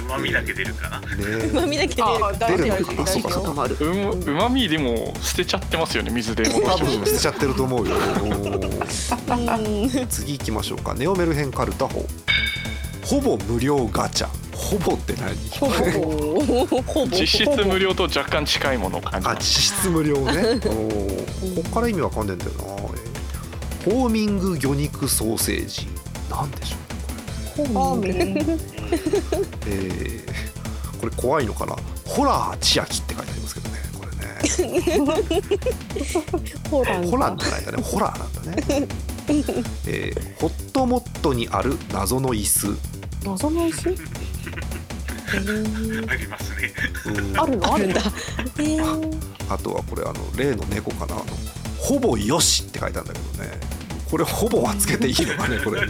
[0.00, 1.06] うまみだけ出るかなね
[1.52, 6.90] まみだけであ出るのかあそうかそうかうまみでも捨てちゃってますよね水で戻多しても。
[7.04, 7.96] 分 捨てちゃってると思うよ。
[10.08, 10.94] 次行きましょうか。
[10.94, 12.06] ネオメルヘンカルタホ
[13.04, 15.36] ほぼ無料ガチャほぼって何？
[15.50, 15.72] ほぼ。
[16.82, 19.42] ほぼ実質無料と若干近いものを感じあ実
[19.76, 20.22] 質無料ね。
[20.32, 21.54] おー。
[21.56, 25.86] こっから意味わかんねえんだよなえーホーミング魚肉ソーセージ。
[26.30, 28.58] なんでしょうあー
[29.66, 31.00] えー。
[31.00, 31.76] これ怖いのかな？
[32.06, 34.26] ホラー千秋って書いてありますけどねこれね。
[36.70, 37.82] ほらホラーじゃないんだね。
[37.82, 38.56] ホラーなんだね、
[39.86, 42.76] えーホットモットにある謎の椅子。
[43.24, 43.82] 謎の石
[46.08, 46.72] ありますね。
[47.06, 47.14] うん。
[47.40, 47.74] あるの？
[47.74, 48.00] あるんだ
[48.58, 48.62] え。
[48.62, 49.16] ー
[49.48, 51.14] あとはこれあの例の猫かな？
[51.14, 51.24] あの
[51.78, 53.50] ほぼよしって書いてあるんだけどね。
[54.10, 55.82] これほぼはつけていいのかねこれ。
[55.82, 55.88] うん。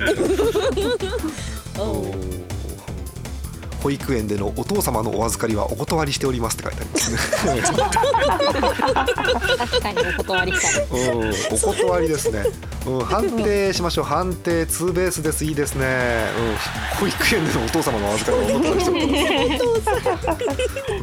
[3.82, 7.18] 保育園でのお父様のお預かりはお断りしておりますって書いてありますね。
[9.58, 10.84] 確かにお断りしたい。
[11.12, 11.30] うん。
[11.52, 12.44] お断りですね、
[12.86, 14.04] うん、判定しましょう。
[14.04, 15.44] 判定ツーベースです。
[15.44, 19.86] いいですね、うん、保育園でのお父様の預かりはお断りしておりま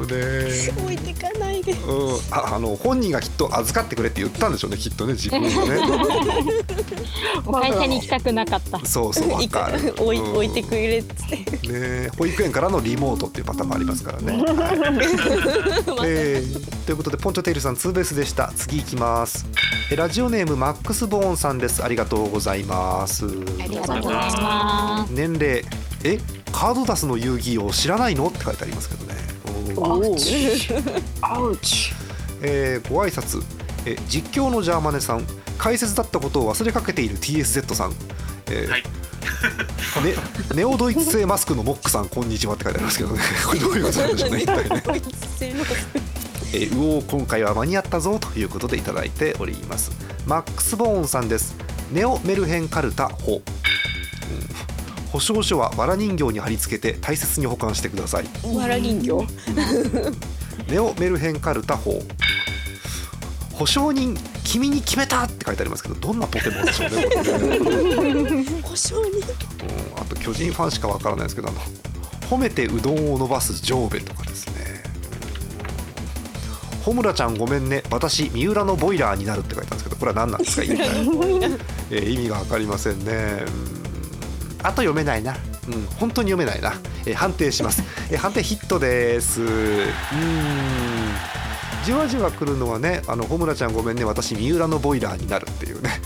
[0.06, 5.54] すね置いてかないでうん、ああの本人がきっと預かってくれって言ったんでしょうねきっとね自分でね
[7.52, 11.30] 会社に行きたくなかったそうそうわかる置いうん置いてくれっつっ
[11.62, 14.44] てね保育園からのリモートっていうパターンもありますからね、はい
[16.06, 19.46] えーということでポンチョテイルさんツーベースでした次行きます
[19.90, 23.26] えラジオネームマックスボーンさんですありがとうございます。
[23.26, 23.30] あ
[23.68, 25.64] りがとうございま年齢
[26.04, 26.20] え？
[26.52, 28.28] カードダスの遊戯王知らないの？
[28.28, 29.16] って書いてありますけどね。
[31.22, 31.92] アウチ
[32.42, 33.42] えーご挨拶。
[33.86, 35.26] え実況のジャーマネさん。
[35.58, 37.94] 解説だったことを忘れかけている TSZ さん、
[38.48, 38.84] えーはい。
[38.84, 40.14] ね、
[40.56, 43.22] ネオドイツ製マスクのモックさんこんにちはって書いてありますけどね。
[43.48, 44.38] これどういうことなんでしょうね。
[44.42, 44.84] 一体ね、
[46.56, 49.92] えー、うおー今回は間に合ったぞということでいただいております。
[50.28, 51.56] マックスボーンさんです。
[51.92, 53.42] ネオメルヘンカルタホ、うん。
[55.12, 58.26] 保証書は藁人形に貼り付けて大切に保管してください。
[58.56, 59.28] わら人形？
[60.70, 62.00] ネオメルヘンカルタ法
[63.54, 69.22] 保証人君に決めたって書いてありますけどどんなポケモンでしょうねこれね、うん、保証に
[69.96, 71.60] あと巨人ファンしかわからないですけどあの
[72.30, 74.53] 褒めてうどんを伸ばす上部とかですね。
[74.53, 74.53] うん
[76.84, 77.84] 穂村ちゃんごめんね。
[77.90, 83.46] 私三浦のボイラーになるって書いてあるんですけどこれは何なんですか意味が、えー意味が分かりませんね。
[84.62, 84.66] うん。
[84.66, 85.36] あと読めないな。
[85.68, 85.86] うん。
[85.98, 86.74] 本当に読めないな、
[87.06, 89.42] えー判定します、えー判定ヒットです。
[89.42, 90.93] うーん
[91.84, 96.02] じわじわ来るのはねあの穂村ちゃんごめんね私三浦のボイラーになるっていうね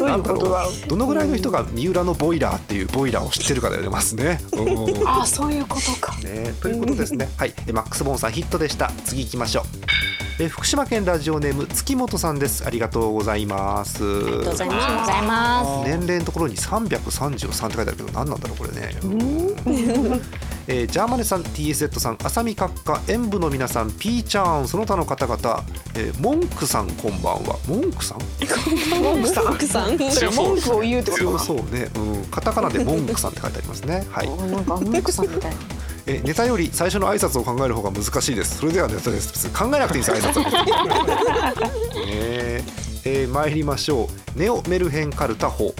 [0.00, 4.40] ないだろうどのぐらいの人が三浦のボイラーっていうボイラーを知ってるかで出ますね。
[4.52, 7.28] うんあそういうことかね、ということですね。
[7.36, 8.90] はい、えマックスボーンさんヒットでした。
[9.04, 9.64] 次行きましょう。
[10.38, 12.66] え福島県ラジオネーム月本さんです。
[12.66, 14.04] ありがとうございます。
[14.04, 18.94] ありがとうございありがとうございます年齢のところに333って書いてあるけど何なんだろうこれね。
[20.68, 27.56] えージャーマネさん TSZ さん浅見閣下演舞の皆さんピーチャーンその他の方々、えーモンクさんこんばんは。
[27.68, 28.20] モンクさん？
[29.02, 29.46] モンクさん。
[29.52, 29.98] 奥さん。
[30.10, 31.44] それ文句を言うってことそうか。
[31.44, 34.04] そうね、うん、カタカナでモンクさんって書いてありますね。
[34.10, 34.28] はい。
[34.28, 35.50] なんか文句さんみたい。
[35.50, 35.56] な
[36.08, 38.58] えネタより最初の挨拶を考える方が難しいです。
[38.58, 39.48] それではネタです。
[39.50, 40.26] 考えなくていいんです。
[40.28, 41.66] 挨拶はね
[42.06, 42.64] え。
[43.04, 44.38] えー参りましょう。
[44.38, 45.74] ネオメルヘンカルタ法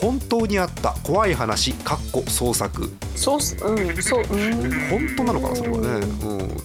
[0.00, 2.88] 本当にあった怖い話かっこ創作。
[3.16, 4.28] そうっすうんそううん。
[4.88, 5.88] 本当なのかなそれはね、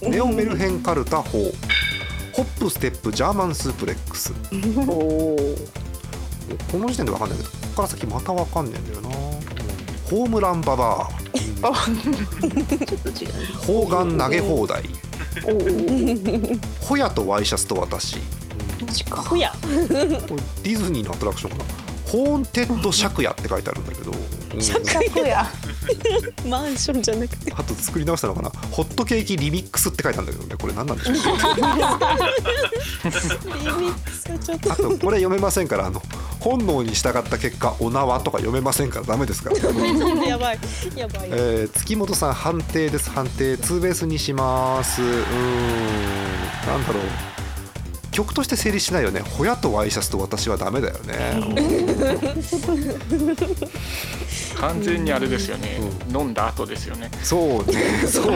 [0.02, 1.38] うん、ネオメルヘンカルタ法。
[2.32, 4.32] ホップステップジャーマンスープレックス。
[4.32, 4.36] こ
[6.78, 9.08] の時点で分かんないけどここから先また分かんないんだよな。
[10.10, 11.10] ホームランババア。
[11.30, 11.74] ちょっ
[13.02, 13.30] と違う
[13.66, 14.82] 砲丸投げ放題。
[16.80, 18.18] ホヤとワイシャツと私。
[19.10, 21.83] ほやこれディズニーのアトラクションかな
[22.14, 24.18] ホーンテッド借家って書いてあるんだけど、うん。
[24.86, 25.44] 借や
[26.48, 27.52] マンションじゃなくて。
[27.52, 28.50] あと作り直したのかな？
[28.70, 30.56] ホットケーキリミックスって書いてあるんだけどね。
[30.56, 31.16] これ何なんでしょう？
[34.70, 36.00] あとこれ読めませんからあの
[36.38, 39.56] 本能に従った結果お縄とか読めませんからダメですから、
[40.24, 40.58] やばい。
[40.94, 41.28] やばい。
[41.32, 43.10] えー月本さん判定です。
[43.10, 45.02] 判定ツーベースにします。
[45.02, 45.14] うーん。
[46.68, 47.33] なんだろう
[48.14, 49.20] 曲として成立しないよね。
[49.20, 51.40] ホヤとワイシャツと私はダメだよね。
[54.60, 57.10] 完全にあれですよね、飲んだ後ですよね。
[57.24, 58.06] そうね。
[58.06, 58.32] そう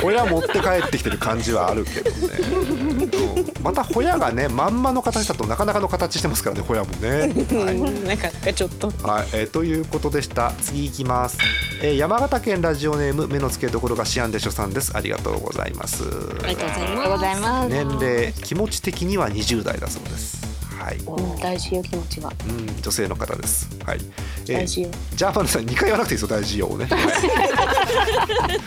[0.00, 2.16] ホヤ持って帰ってきてる感じはあるけどね。
[2.38, 3.62] うん。
[3.62, 7.08] またホヤがねまんまの形だとなかなかの形してますからねホヤもね。
[7.08, 7.80] はい。
[8.06, 8.92] なんかちょっと。
[9.02, 10.52] はい、えーということでした。
[10.62, 11.38] 次いきます、
[11.82, 14.96] えー山形県ラジオネーム目の付けどころがシアンでしょさんです。
[14.96, 16.04] ありがとうございます。
[16.44, 17.68] ありがとうございます。
[17.68, 20.44] 年齢気持ち的には20代だそうです。
[20.78, 23.68] はい、うん大事よ気持ちがうん、女性の方です。
[23.86, 24.00] はい、
[24.48, 24.90] え大事よ。
[25.14, 26.96] ジャーマネさん2回言わなくていいですよ大事よをね、は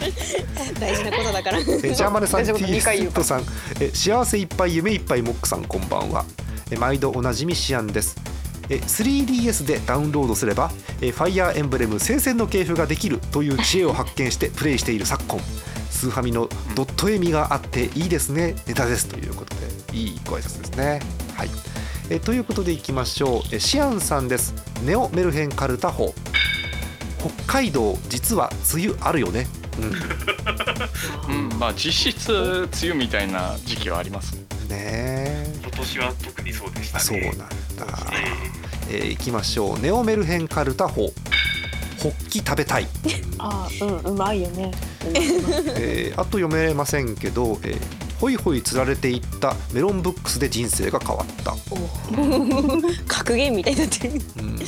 [0.07, 1.59] い大事なことだから。
[1.59, 3.41] えージャーマネさん大 T 丈夫二回言うスットさん。
[3.79, 6.25] えー幸せいっぱい夢いっぱいモックさんこんばんは。
[6.71, 8.15] えー毎度おなじみシアンです。
[8.69, 15.39] えー 3DS でダウンロードすればえーファイヤーエンブレム聖戦の系譜ができるという知恵を発見してプレイしている昨今。
[15.91, 19.07] スーファミのドット絵味があっていいですねネタです。
[19.07, 19.56] ということで
[19.97, 20.99] いいご挨拶ですね。
[21.35, 21.49] はい。
[22.09, 23.41] えーということでいきましょう。
[23.51, 24.53] えーシアンさんです。
[24.83, 26.13] ネオメルヘンカルタ法
[27.19, 29.47] 北海道実は梅雨あるよね。
[31.27, 31.49] うん。
[31.49, 34.35] うんまあ実質梅雨みたいな時期はあります。
[34.35, 35.53] ねえ。
[35.61, 36.99] 今年は特にそうでしたね。
[36.99, 37.47] あそうなんだ、
[38.91, 39.07] ええ。
[39.07, 39.79] ー、いきましょう。
[39.79, 41.07] ネオメルヘンカルタ法
[41.99, 42.87] ホッキ食べたい、
[43.39, 44.71] あーうんうまいよね。
[45.75, 51.51] えーあと読めませんけど、えーホイホイ釣られていったメロンブックスで人生が変わった、
[53.07, 54.13] 格言みたいになってる。
[54.39, 54.59] うん。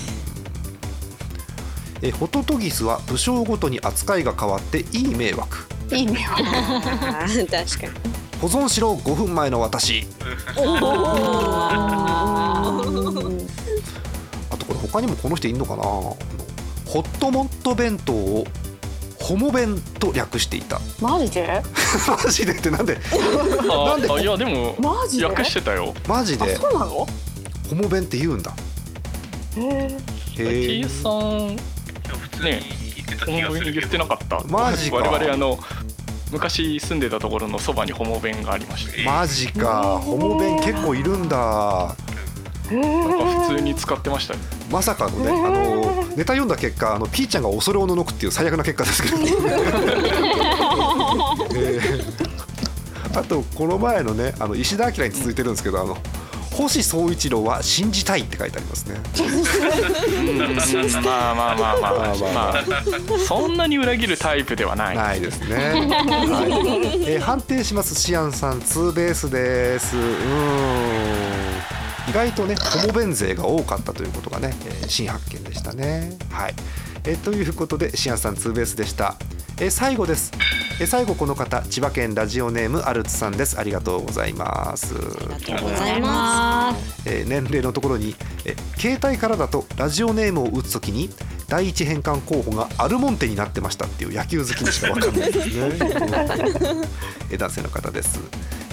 [2.02, 5.58] えーホトトギスは武将ごとに扱いが変わっていい迷惑。
[5.92, 7.94] いいねあー確かに。
[8.40, 10.08] 保存しろ5分前の私。
[10.56, 10.62] あ
[14.58, 15.84] とこれ他にもこの人いんのかな？
[15.84, 16.16] ホ
[17.02, 18.46] ットモット弁当を
[19.30, 20.80] ホモ弁と略していた。
[21.00, 21.62] マジで？
[22.26, 22.54] マジで？
[22.54, 22.98] ってなんで？
[23.72, 24.12] あ なんで？
[24.12, 25.26] あいやでもマジで？
[25.28, 25.94] 訳してたよ。
[25.96, 26.56] あマジで？
[26.56, 26.88] そうなの？
[26.90, 27.08] ホ
[27.76, 28.52] モ弁って言うんだ。
[29.56, 29.98] へえ
[30.44, 32.50] へ T えさん普通に
[32.96, 34.96] 言ってたホモ弁言ってなかったマジか。
[34.98, 35.60] 我々あの
[36.32, 39.04] 昔住んでたところのそばにホモ弁がありまして。
[39.04, 40.00] マジか。
[40.04, 41.96] ホモ弁結構いるんだ
[42.70, 44.40] 普通に使ってましたね。
[44.72, 49.18] まさかのねあのネタ読んだ結果あのピーちゃんが恐れおののくっていう最悪な結果ですけど、
[51.56, 53.20] えー。
[53.20, 55.98] あとこの前のねあの石田明に続いてるんですけどあの
[56.52, 59.00] 星総一郎は信じたいって書いてありますね。
[59.18, 60.46] うん。
[61.04, 62.64] まあまあまあまあまあまあままあ。
[63.20, 64.98] そんなに裏切るタイプではない。
[64.98, 65.66] ないですね、はい。
[67.08, 67.96] えー判定します。
[67.96, 69.96] シアンさんツーベースです。
[69.96, 71.69] うーん
[72.10, 76.18] 意外とねホモ弁勢が多かったということがね、えー新発見でしたね。
[76.32, 76.54] はい、
[77.04, 79.16] えーということでシアンさんツーベースでした、
[79.60, 80.32] えー最後です、
[80.82, 83.60] えー最後この方千葉県ラジオネームアルツさんです。
[83.60, 84.96] ありがとうございます。
[84.96, 87.04] ありがとうございます。
[87.06, 91.10] えー年齢のところに、えー携帯からだとラジオネームを打つときに
[91.48, 95.60] 第一変換候補がアルモンテになってましたっていう野球好きにしか分かんないですね。
[95.60, 95.74] う ん
[97.30, 98.20] えー男性の方です。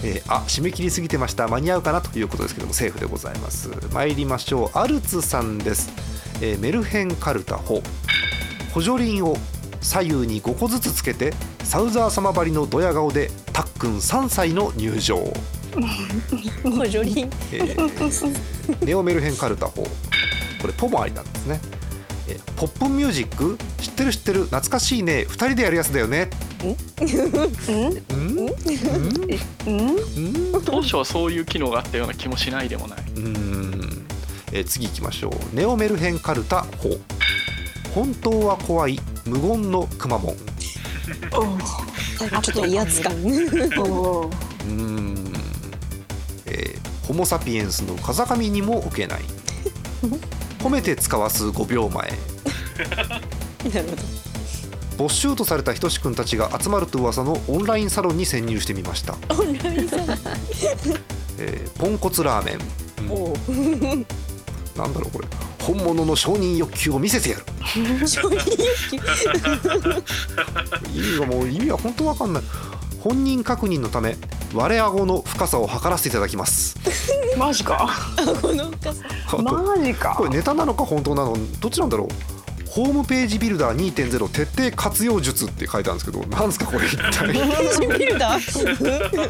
[0.08, 1.48] えーあ締め切りすぎてました。
[1.48, 3.68] 間に合うかなということですけどもセーフでございます。
[3.92, 4.78] 参りましょう。
[4.78, 5.90] アルツさんです、
[6.40, 7.82] えーメルヘンカルタホ。
[8.72, 9.36] 補助輪を
[9.80, 11.32] 左右に5個ずつつけて
[11.64, 15.16] サウザー様ばりのドヤ顔でたっくん3歳の入場。
[16.62, 17.28] 補助輪。
[17.52, 18.36] えー
[18.84, 21.60] ネオメルヘンカルタ法これポもありなんですね、
[22.28, 23.58] えーポップミュージック？
[23.82, 24.44] 知ってる知ってる。
[24.44, 25.26] 懐かしいね。
[25.28, 26.30] 2人でやるやつだよね
[30.64, 34.06] 当初はそういう機能があったような気もしないでもないうん、
[34.52, 36.90] えー次行きましょうネオメルヘンカルタ法
[37.94, 40.36] 本当は怖い無言のくまモン
[42.42, 43.28] ちょっと威圧感う
[44.68, 45.32] ん、
[46.46, 49.20] えーホモ・サピエンスの風上にも置けない
[50.58, 54.25] 褒めて使わす5秒前なるほど
[54.96, 59.16] 没収とされたひとしくんたちが集まると噂のオンラインサロンに潜入してみました。
[61.38, 62.58] えーポンコツラーメン、
[63.12, 63.12] う。
[63.96, 64.06] ん
[64.74, 65.28] なんだろうこれ。
[65.60, 67.44] 本物の承認欲求を見せてやる。
[68.06, 68.44] 承認欲
[68.90, 68.96] 求？
[70.94, 72.42] 意味がもう意味は本当わかんない。
[73.00, 74.16] 本人確認のため
[74.54, 76.76] 我顎の深さを測らせていただきます。
[77.36, 77.90] マジか。
[78.40, 79.04] この深さ。
[79.42, 80.14] マジか。
[80.16, 81.36] これネタなのか本当なの？
[81.60, 82.08] どっちなんだろう？
[82.76, 87.32] ホームページビルダー2.0徹底活用術って書いてあるんですけどなんですかこれ一体、
[87.98, 89.26] ビルダー？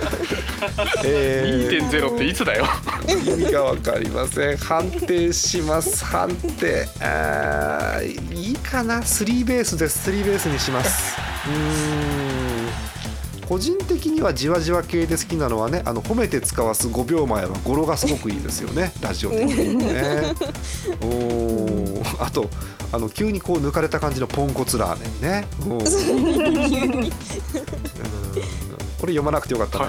[1.05, 2.67] えー2.0っていつだよ？
[3.09, 4.57] 意味がわかりません。
[4.57, 6.05] 判定します。
[6.05, 6.89] 判定。
[7.01, 9.01] あーいいかな。
[9.01, 10.03] スリーベースです。
[10.03, 11.15] スリーベースにします。
[11.49, 11.53] うー
[13.45, 13.47] ん。
[13.47, 18.93] 個人的にはじわじわ系で好きなのはねあの褒めて使わす5秒前は語呂がすごくいいですよね。
[19.01, 20.35] ラジオ的にもね。
[21.01, 22.25] おー。
[22.25, 22.51] あと
[22.93, 25.47] あの急にこう抜かれた感じのポンコツラーメンね。
[29.01, 29.85] これ読まなくてよかったな、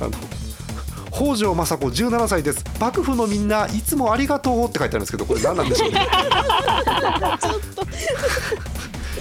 [0.00, 0.10] あの
[1.10, 2.64] 北条政子17歳です。
[2.78, 6.06] 幕府のみんないつもありがとうって書いてあるんですけどこれ何なんでしょうね。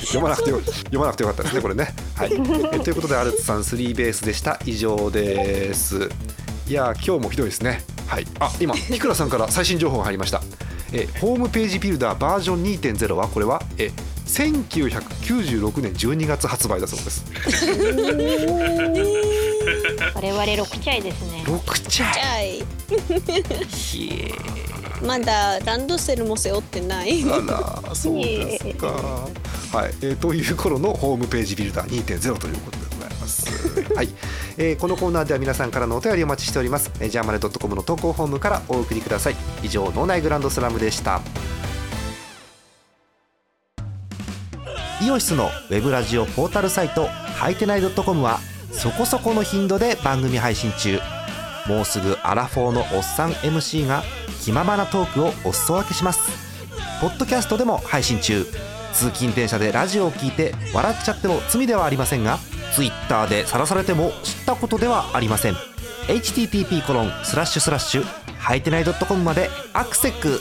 [0.01, 1.93] 読まなくてよ読まなくてよかったですねこれね。
[2.15, 2.33] はい。
[2.73, 4.59] えということでアルツさんスリーベースでした。
[4.65, 6.09] 以上です。
[6.67, 7.83] いやー今日もひどいですね。
[8.07, 8.27] はい。
[8.39, 10.41] あ今ひくらさんから最新情報が入りました
[10.93, 13.91] えホームページビルダーバージョン2.0はこれはえ
[14.25, 17.25] 1996年12月発売だそうです。
[20.15, 21.43] 我々六チャイですね。
[21.45, 22.63] 6ちゃじゃあいい
[23.67, 24.31] ひ
[25.01, 27.23] えまだランドセルも背負ってない。
[27.23, 28.87] あらそうですか。
[29.71, 33.83] はい、えーという頃のホームページビルダー2.0ということでございます。
[33.93, 34.09] はい、
[34.61, 36.91] えーこのコーナーでは皆さんからのお便りお待ちしております。
[36.99, 39.35] えージャーマネドットコムの投稿フォームからお送りください。
[39.63, 41.21] 以上脳内グランドスラムでした。
[45.01, 48.39] イオシスのウェブラジオポータルサイトハイテナイドットコムは
[48.73, 50.99] そこそこの頻度で番組配信中。
[51.65, 54.03] もうすぐアラフォーのおっさん MC が
[54.41, 56.19] 気ままなトークをお裾分けします。
[56.99, 58.45] ポッドキャストでも配信中
[58.91, 62.39] 通勤電車でラジオを聞いて笑っちゃっても罪ではありませんが
[62.73, 65.55] Twitter で晒されても知ったことではありません。
[66.07, 68.03] http コロンスラッシュスラッシュ
[68.39, 70.39] はいてない .com までアクセック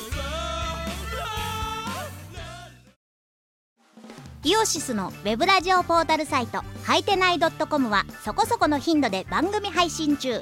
[4.45, 10.41] イオシスのウェブラジオポータルサイトはいてない .com はそこそこの頻度で番組配信中。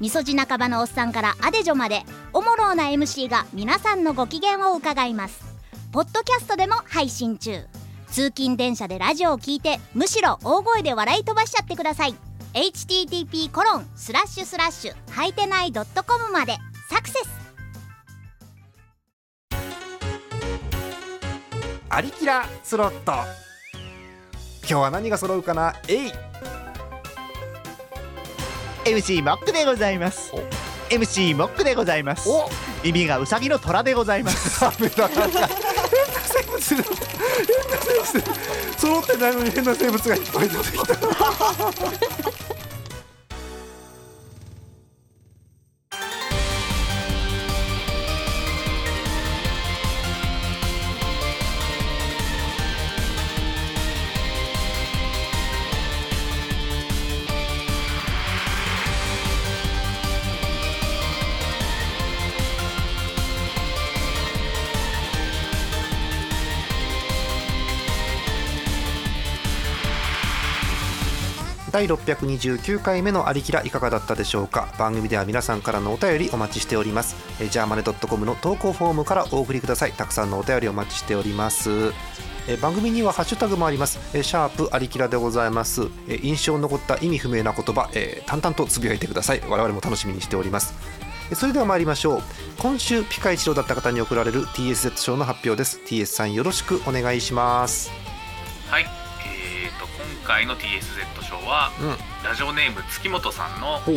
[0.00, 5.44] みそじ半ばのおっさんからアデジョまでおもろうな MC が皆さんのご機嫌を伺います。
[5.92, 7.66] ポッドキャストでも配信中。
[8.16, 12.14] 通勤電車でラジオを聞いてむしろ大声で笑い飛ばしちゃってください。
[12.54, 15.84] http コロンスラッシュスラッシュはいてない .com
[16.32, 16.56] まで
[16.88, 17.28] サクセス。
[21.90, 23.12] アリキラスロット。
[24.62, 25.74] 今日は何が揃うかな？
[25.86, 26.12] えい。
[28.86, 30.32] MC モックでございます。
[30.34, 30.38] お。
[30.90, 32.30] MC モックでございます。
[32.30, 32.48] お。
[32.82, 34.64] 耳がウサギの虎でございます
[36.46, 42.55] ダメだなんか変な生物変な生物揃ってないのに変な生物がいっぱい出てきた。
[71.76, 74.72] 第629回目のありきらいかがだったでしょうか？
[74.78, 77.16] 番組では皆さんからのお便りお待ちしております。
[77.38, 79.92] えジャーマネドットコムの投稿フォームからお送りください。
[79.92, 81.92] たくさんのお便りお待ちしております。
[82.48, 83.98] え番組にはハッシュタグもあります。
[84.16, 85.82] えシャープありきらでございます。
[86.08, 87.90] え印象に残った意味不明な言葉。
[87.92, 89.42] え淡々とつぶやいてください。
[89.46, 90.72] 我々も楽しみにしております。
[91.28, 92.22] えーそれでは参りましょう。
[92.56, 95.78] 今週ピカイチローだった方に贈られる TSZ 賞の発表です。
[95.84, 97.90] TS さんよろしくお願いします。
[98.70, 98.86] はい、
[100.26, 101.96] 回の TSZ 賞は、うん。
[102.24, 103.94] ラジオネーム月本さんのほう。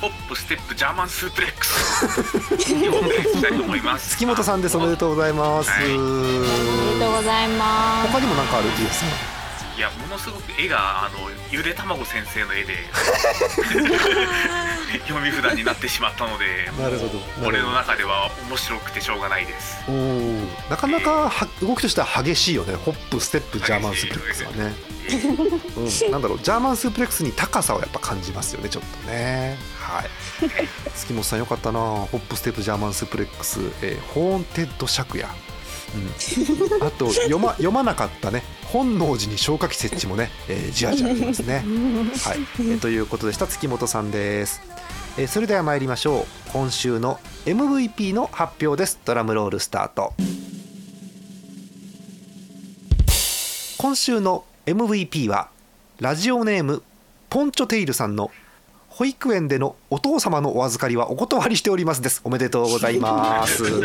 [0.00, 2.74] ホップステップジャーマンスープレックス。
[2.74, 4.10] にお送りしたいと思います。
[4.10, 4.76] 月本さんです。
[4.76, 5.84] おめでとうございます、はい。
[5.86, 8.12] おめでとうございます。
[8.12, 9.31] 他にも何かある？TS さん
[9.76, 12.76] いやものすごく絵があのゆで卵先生の絵で
[15.08, 17.20] 読み札になってしまったのでなるほど。
[17.46, 19.78] 俺の中では面白くてしょうがないです。
[20.68, 22.74] なかなかは動きとしては激しいよね。
[22.74, 24.74] ホップステップジャーマンスープレックスはね、
[25.76, 26.38] うん、なんだろう。
[26.38, 29.58] ジャーマンスープレックスに高さをやっぱ感じますよねちょっとね。
[29.78, 30.10] はい。
[30.94, 31.80] 月本さんよかったな。
[31.80, 35.26] ホップステップジャーマンスープレックス、えーホーンテッド借家
[35.94, 38.42] うん、あと読ま読まなかったね。
[38.72, 41.56] 本能寺に消火器設置もね、えーじわじわありますね。
[41.56, 43.46] はい、えーということでした。
[43.46, 44.60] 月本さんです。
[45.18, 46.24] えーそれでは参りましょう。
[46.52, 48.98] 今週の MVP の発表です。
[49.04, 50.14] ドラムロールスタート。
[53.78, 55.48] 今週の MVP は
[55.98, 56.82] ラジオネーム
[57.28, 58.30] ポンチョテイルさんの
[58.88, 62.20] 保育園でのお父様のお預かりはお断りしておりますです。
[62.24, 63.64] おめでとうございます。
[63.64, 63.82] う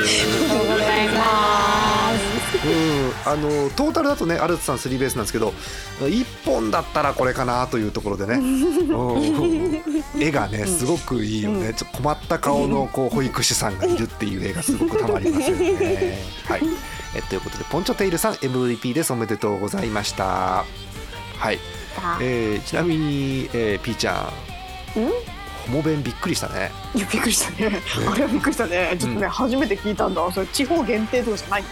[2.69, 3.11] ん。
[3.25, 5.53] あのトータルだとねアルツさんスリーベースなんですけど
[5.99, 10.21] 1本だったらこれかなというところでね、うん。
[10.21, 11.73] 絵がねすごくいいよね。
[11.73, 16.17] ちょ困った顔のこう保育士さんがいるっていう絵がすごくたまりますよね。
[16.45, 16.61] はい。
[17.15, 20.65] えということでポンチョテイルさん MVP ですおめでとうございました。
[21.37, 21.59] はい、
[22.21, 24.31] えーちなみに、えー、ピーちゃ
[24.95, 24.99] ん。
[24.99, 25.09] ん？
[25.67, 26.71] ホモ弁びっくりしたね。
[26.95, 27.81] いやびっくりしたね。
[28.09, 28.95] あれはびっくりしたね。
[28.97, 29.29] ちょっとね、うん。
[29.29, 30.31] 初めて聞いたんだ。
[30.31, 31.63] それ地方限定とかじゃない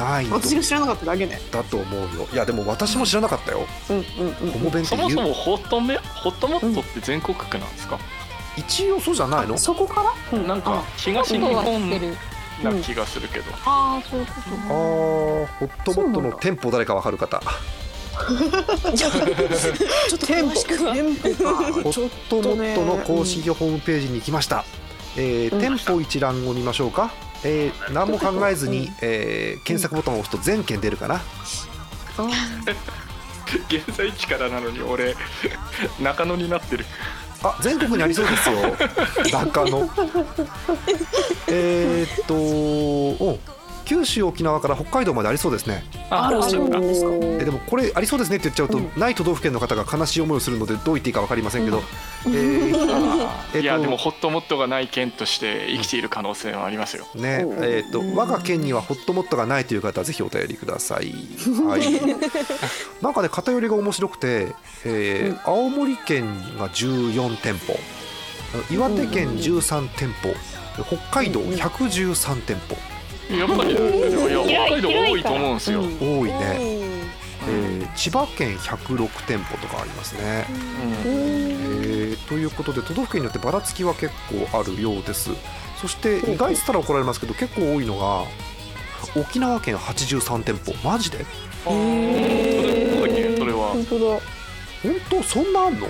[0.00, 0.34] ないと。
[0.34, 2.28] 私が知らなかっただけねだと思うよ。
[2.32, 3.66] いやでも私も知らなかったよ。
[3.90, 4.50] うんうんうん。
[4.52, 7.98] ホモ弁ってそも言そうもホットメホットモットって全国区なんですか、
[8.56, 9.56] 一応そうじゃないの？
[9.58, 11.90] そこから、うん、なんか東日本
[12.62, 14.32] な気がするけど、ああそういうこ
[14.68, 17.40] あーホットモットの店舗誰かわかる方。
[18.94, 19.10] ちょっ
[20.10, 24.64] と店舗詳しくはホットモットの公式ホームページに行きました。
[25.16, 25.60] えーうん。
[25.60, 27.10] 店舗一覧を見ましょうか。
[27.44, 31.20] えー何も考えずに、えー検索ボタンを押すと全件出るかな。
[33.68, 35.16] 現在地からなのに俺
[36.00, 36.84] 中野になってる。
[37.42, 38.56] あ全国にありそうですよ。
[39.32, 39.90] 中野
[41.48, 43.38] えーっとお
[43.90, 45.82] 九州沖縄から北海道までありそうですね。
[46.10, 47.10] あらそうなんですか。
[47.40, 51.82] えでもこれありそうですねって言っちゃうと、ない都道府県の方が悲しい思いをするのでどう言っていいか分かりませんけど、
[52.26, 57.08] えー えっといやでもホットモットがない県として生きている可能性はありますよ。
[57.16, 61.12] ねえー、と我が県にはホットモットがないという方はぜひお便りください。
[61.66, 61.82] はい、
[63.02, 66.26] なんかね偏りが面白くて、えー青森県
[66.60, 67.76] が14店舗。
[68.70, 70.32] 岩手県13店舗。
[70.84, 72.76] 北海道113店舗
[73.38, 73.80] やっぱりいや
[74.66, 80.46] 北海道多いと思うんですよ、多いね、えー千葉県106店舗とかありますね。
[81.04, 84.12] えーということで都道府県によってばらつきは結
[84.50, 85.30] 構あるようです。
[85.80, 88.24] そして意外ったら怒られますけど結構多いのが
[89.20, 90.72] 沖縄県83店舗。
[90.88, 91.24] マジで？
[91.64, 93.70] それすごいねそれは。
[93.72, 94.20] 本当だ。
[94.82, 95.22] 本当？
[95.22, 95.88] そんなあんの？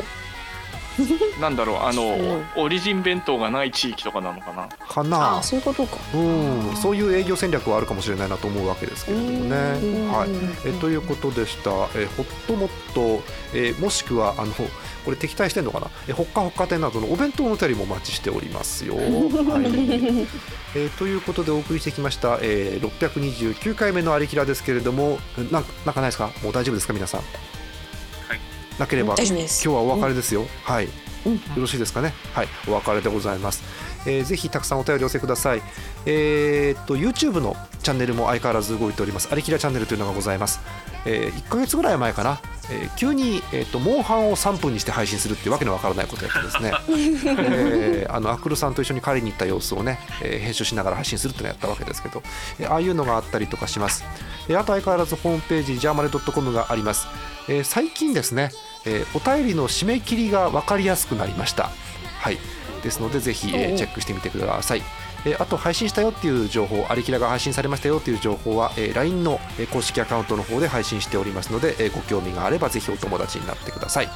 [1.41, 4.69] なんだろうあのオリジン弁当がない地域とかなのかな。
[4.89, 5.39] かな。
[5.39, 5.97] あそういうことか。
[6.15, 6.77] うん。
[6.77, 9.57] そういう営業戦略はあるかもしれないなと思うわけですけれどもね。
[10.11, 10.29] はい。
[10.67, 13.23] えということでした、えホットモット、
[13.55, 14.53] えーもしくはあの
[15.05, 18.97] これ敵対してんのかな、えほっかほっか店などのお弁当のお便りもお待ちしておりますよ。
[18.99, 19.07] はい。
[20.75, 25.19] えーということでお送りしてきました、えー、629回目のありきらですけれども
[25.51, 26.31] なんなんかないですか？
[26.43, 26.93] もう大丈夫ですか？
[26.93, 27.23] 皆さん。
[28.81, 30.47] はいなければ今日はお別れですよ。
[30.65, 30.87] はい。
[30.87, 30.91] よ
[31.55, 32.15] ろしいですかね。
[32.33, 33.63] はい、お別れでございます。
[34.07, 35.63] えーぜひたくさんお便りお寄せください。
[36.07, 39.29] えーっと YouTube のチャンネルも相変わらず動いております。
[39.31, 40.61] ありきらチャンネルというのがございます。
[41.05, 42.41] え1ヶ月ぐらい前かな。
[42.71, 46.73] えー急にえーっとモンハンを3分にして配信するっていうわけのわからないことをやってですね。
[47.45, 52.23] えーあのアクルさんと一緒に狩りに行った様子をね、えー編集しながら配信するっていうのをやったわけですけど、
[52.61, 54.05] えーああいうのがあったりとかします。
[54.49, 57.07] えーあと相変わらずホームページジャーマネドットコムがあります。
[57.47, 58.51] えー最近ですね、
[58.87, 61.71] えーお便りの締め切りが分かりやすくなりました。
[62.21, 62.39] はい。
[62.83, 64.83] ですのでぜひ、えーチェックしてみてください。
[65.27, 74.07] えーあと配信したよっていう情報、ありきらが配信されましたよっていう情報は、えー LINE のえー公式アカウントの方で配信しておりますので、えーご興味があればぜひお友達になってください。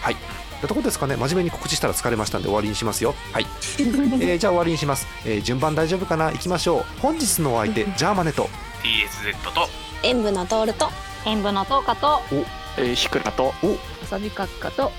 [0.00, 0.14] はい。
[0.14, 0.16] っ
[0.60, 3.14] てとこですかね真面目に告知したら疲れましたんで終わりにしますよ。
[3.32, 3.46] はい。
[4.20, 5.06] えーじゃあ終わりにします。
[5.24, 6.26] えー順番大丈夫かな？
[6.32, 7.00] 行きましょう。
[7.00, 8.48] 本日のお相手、 ジャーマネと
[8.82, 9.68] TSZ と
[10.02, 10.90] 塩分の通ると
[11.24, 12.20] 塩分の10日と
[12.78, 13.52] えー、ひくらとわ
[14.12, 14.92] さび閣下と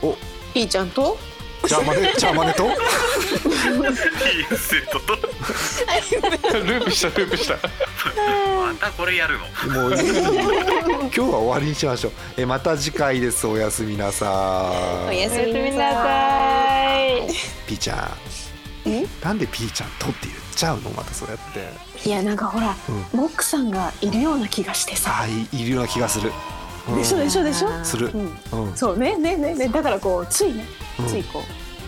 [0.56, 1.16] ピーちゃんと？
[1.68, 2.72] ジャーマネ、ジャーマネと？TSZ
[4.90, 4.98] と
[6.58, 7.60] ループしたループしたま
[8.74, 9.46] たこれやるの？
[9.82, 10.02] もう今
[11.12, 12.12] 日は終わりにしましょう。
[12.38, 13.46] えーまた次回です。
[13.46, 14.74] おやすみなさ
[15.06, 15.10] い。
[15.10, 17.28] おやすみなささい
[17.68, 18.10] ピーちゃん。
[19.24, 20.90] なんでピーちゃんとって言っちゃうの？
[20.90, 21.70] またそうやって。
[22.10, 22.76] いやなんかほら、
[23.14, 26.32] モックさんがいるような気がしてさああいいるような気がする。
[26.88, 26.96] うん。
[26.96, 27.70] でしょでしょでしょ？
[27.84, 28.12] する。
[28.14, 28.66] うん。
[28.68, 28.76] うん。
[28.76, 28.98] そう。
[28.98, 29.68] ねねねね。
[29.70, 30.66] だからこうついね
[31.00, 31.08] うん。
[31.08, 31.42] ついこ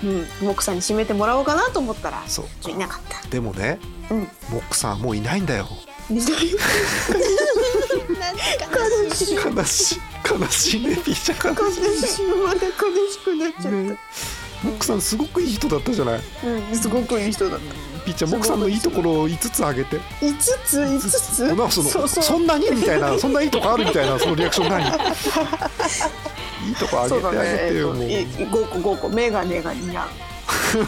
[0.03, 2.69] う、うん、モックさんに締めてもらおうかなと思ったらそう。
[2.71, 3.27] いなかった。
[3.29, 3.79] でもね、
[4.09, 4.19] うん。
[4.49, 5.67] モックさんはもういないんだよ。
[6.15, 6.19] 悲
[9.13, 9.35] しい。
[9.35, 9.99] 悲しい。
[10.29, 11.55] 悲しいねピーちゃん。
[11.55, 12.25] 悲し悲しい。
[12.27, 12.71] まだ悲
[13.11, 13.97] しくなっちゃいね。
[14.63, 16.21] モックさんすごくいい人だったじゃない？
[16.45, 17.65] うん、すごくいい人だった。
[18.05, 19.97] ピーちゃんモックさんのいいところを5つあげて。
[20.21, 21.43] 5つ？5つ？
[21.47, 22.23] なんかそのそうそう。
[22.23, 24.85] そんなにみたいなそんないいとこあるみたいなそのリアクション何？
[26.67, 28.03] いいとこあげてあげてよもう。
[28.03, 30.07] えっとい5個5個メガネが似合う。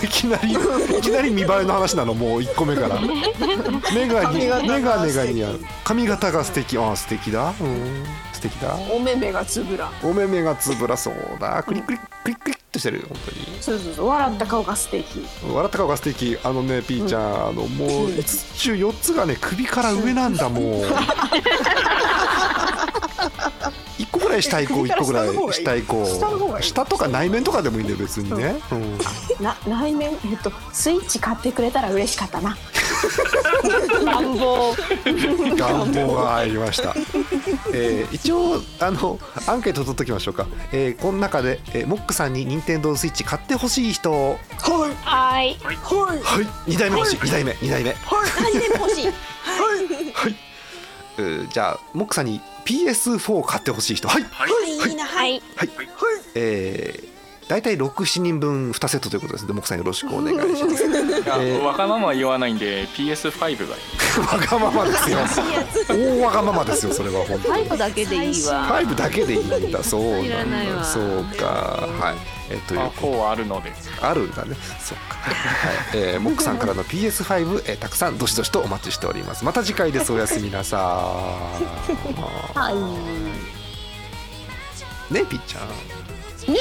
[0.03, 2.99] いきなりいきなり見栄えの話なのもう1個目から。
[2.99, 5.59] メガに髪型がメガネが似合う。
[5.84, 6.78] 髪型が素敵。
[6.78, 7.53] ああ素敵だ。
[7.59, 8.03] うん。
[8.34, 8.76] 素敵だ。
[8.91, 9.89] お目目がつぶら。
[10.03, 10.97] お目目がつぶら。
[10.97, 11.63] そうだ。
[11.63, 13.38] クリックリックリックリッとしてる本当に。
[13.61, 14.07] そうそうそう。
[14.07, 20.84] 笑った顔が素敵笑った顔が素敵あのねピーちゃん、あのもう5つ中4つがね首から上なんだもう。
[23.97, 26.03] 1個ぐらい下行こう1個ぐらい下行こ
[26.59, 26.63] う。
[26.63, 28.76] 下とか内面とかでもいいんだよ別にね、う。
[28.76, 28.97] ん。
[29.43, 32.55] な内面えっとスイッチ買ってくれたら嬉しかったな。
[34.03, 34.76] 願 望
[35.55, 36.95] 願望が入りました、
[37.74, 44.12] えー一応あのアンケート取っときましょうか、えーこの中で、えーモックさんに任天堂スイッチ買ってほしい人。
[44.12, 45.55] はい。
[45.64, 45.78] はい。
[45.78, 46.72] はい。
[46.72, 47.18] 2代目欲しい。
[47.18, 47.51] 2代目。
[47.53, 47.95] 2代目。
[48.39, 49.05] 何でも欲しい。
[49.05, 49.12] は
[50.30, 50.36] い、
[51.18, 54.08] えーじゃあモックさんに PS4 買ってほしい人。
[54.08, 54.24] はい。
[54.24, 54.89] はい。
[54.89, 55.05] いいな。
[55.05, 55.41] はい。
[55.55, 55.70] はい、
[56.36, 59.43] えー大体67人分2セットということです。
[59.43, 60.84] のでモックさんよろしくお願いします。
[61.64, 63.58] わがままは言わないんで PS5 がいい
[64.22, 65.18] わがままですよ
[65.88, 71.45] 大わがままですよそれは本当にタイプだけでいいわ5だけでいいんだそういなんらないわだそうか
[71.99, 74.55] はいえーというあこうあるのであるんだね。
[74.80, 75.15] そっか。
[75.15, 75.97] はい。
[75.97, 79.43] えー、モックさんからの PS5、えー、たくさんどしどしとお待ちしております。
[79.43, 80.11] また次回です。
[80.13, 81.13] おやすみなさ
[85.09, 85.13] い。
[85.13, 86.53] ねピッちゃん。
[86.53, 86.59] ね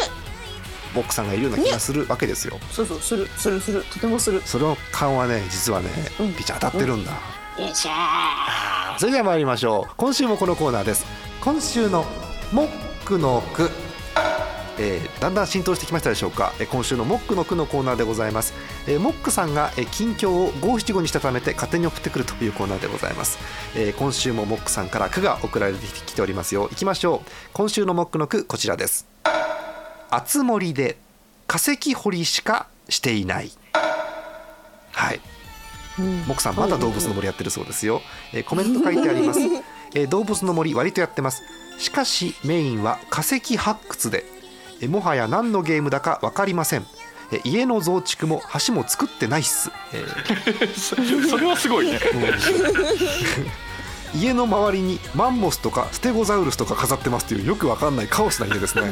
[0.94, 2.58] モックさんがいるような気がするわけですよ。
[2.70, 7.12] そうそうするするするとてもするその勘はね、実はね、うんピッちゃん当たってるんだ。
[7.58, 9.94] よっしゃそれでは参りましょう。
[9.96, 11.06] 今週もこのコーナーです。
[11.40, 12.04] 今週の
[12.52, 12.68] モッ
[13.06, 13.70] クの句。
[14.78, 18.52] えーだんだん浸透してきましたでしょうか、えー今週のモックの句のコーナーでございます、
[18.86, 23.38] えーモックさんが、えー近況を五七五にしたためて勝手に送ってくるというコーナーでございます、
[23.74, 26.68] えー今週もモックさんから句が送られてきておりますよ。
[26.68, 27.30] 行きましょう。
[27.54, 29.06] 今週のモックの句こちらです。
[30.10, 30.98] あつ森で
[31.46, 33.50] 化石掘りしかしていない。
[34.92, 35.20] はい。
[36.26, 39.40] モクさんまだ動物の森やってるそうですよ、えーコメント書いてあります、
[39.94, 41.42] えー動物の森割とやってます。
[41.78, 44.24] しかしメインは化石発掘で、
[44.80, 46.86] えーもはや何のゲームだか分かりません。
[47.32, 50.74] えー家の増築も橋も作ってないっす、えー。
[50.78, 50.96] そ
[51.28, 51.98] それはすごいね
[54.14, 58.90] 家の周りにマンモスとかステゴザウルスとか飾ってますというよくわかんないカオスな家ですね。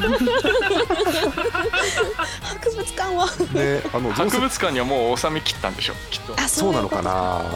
[2.41, 7.11] 博物館はね、あの博物館にはもう収め切ったんでしょきっとあそうなのかなな。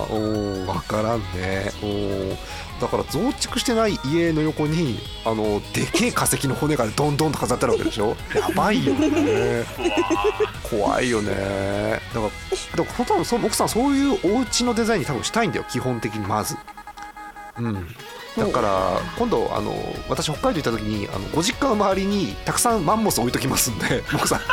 [0.09, 1.71] おーわからんね。
[1.81, 2.37] おー
[2.79, 8.15] だから増築してない家の横にあのでけえ化石の骨がどんどんと飾ってあるわけでしょ。
[8.33, 9.65] やばいよね。
[10.69, 11.99] 怖いよね。
[12.13, 12.27] だか
[12.75, 16.55] らだから多分奥さんそういうお家のデザインに多分したいんだよ基本的にまず。
[17.59, 17.87] うん。
[18.37, 19.75] だから今度あの
[20.07, 24.39] 私北海道行った時にあのご実家の周りにたくさんマンモス置いときますんで モックさん。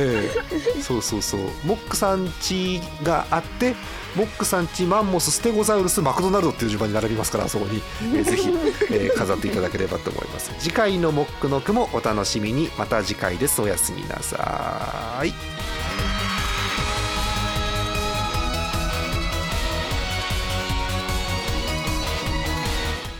[0.00, 0.30] え
[0.78, 0.82] え。
[0.82, 1.40] そうそうそう。
[1.64, 3.74] モックさん家があって
[4.14, 7.82] モックさん家マンモスステゴザウルスマクドナルドっていう順番に並びますからそこに、
[8.14, 8.48] えーぜひ、
[8.90, 10.52] えー飾っていただければと思います。
[10.60, 12.70] 次回のモックの句もお楽しみに。
[12.78, 13.60] また次回です。
[13.60, 15.32] おやすみなさい。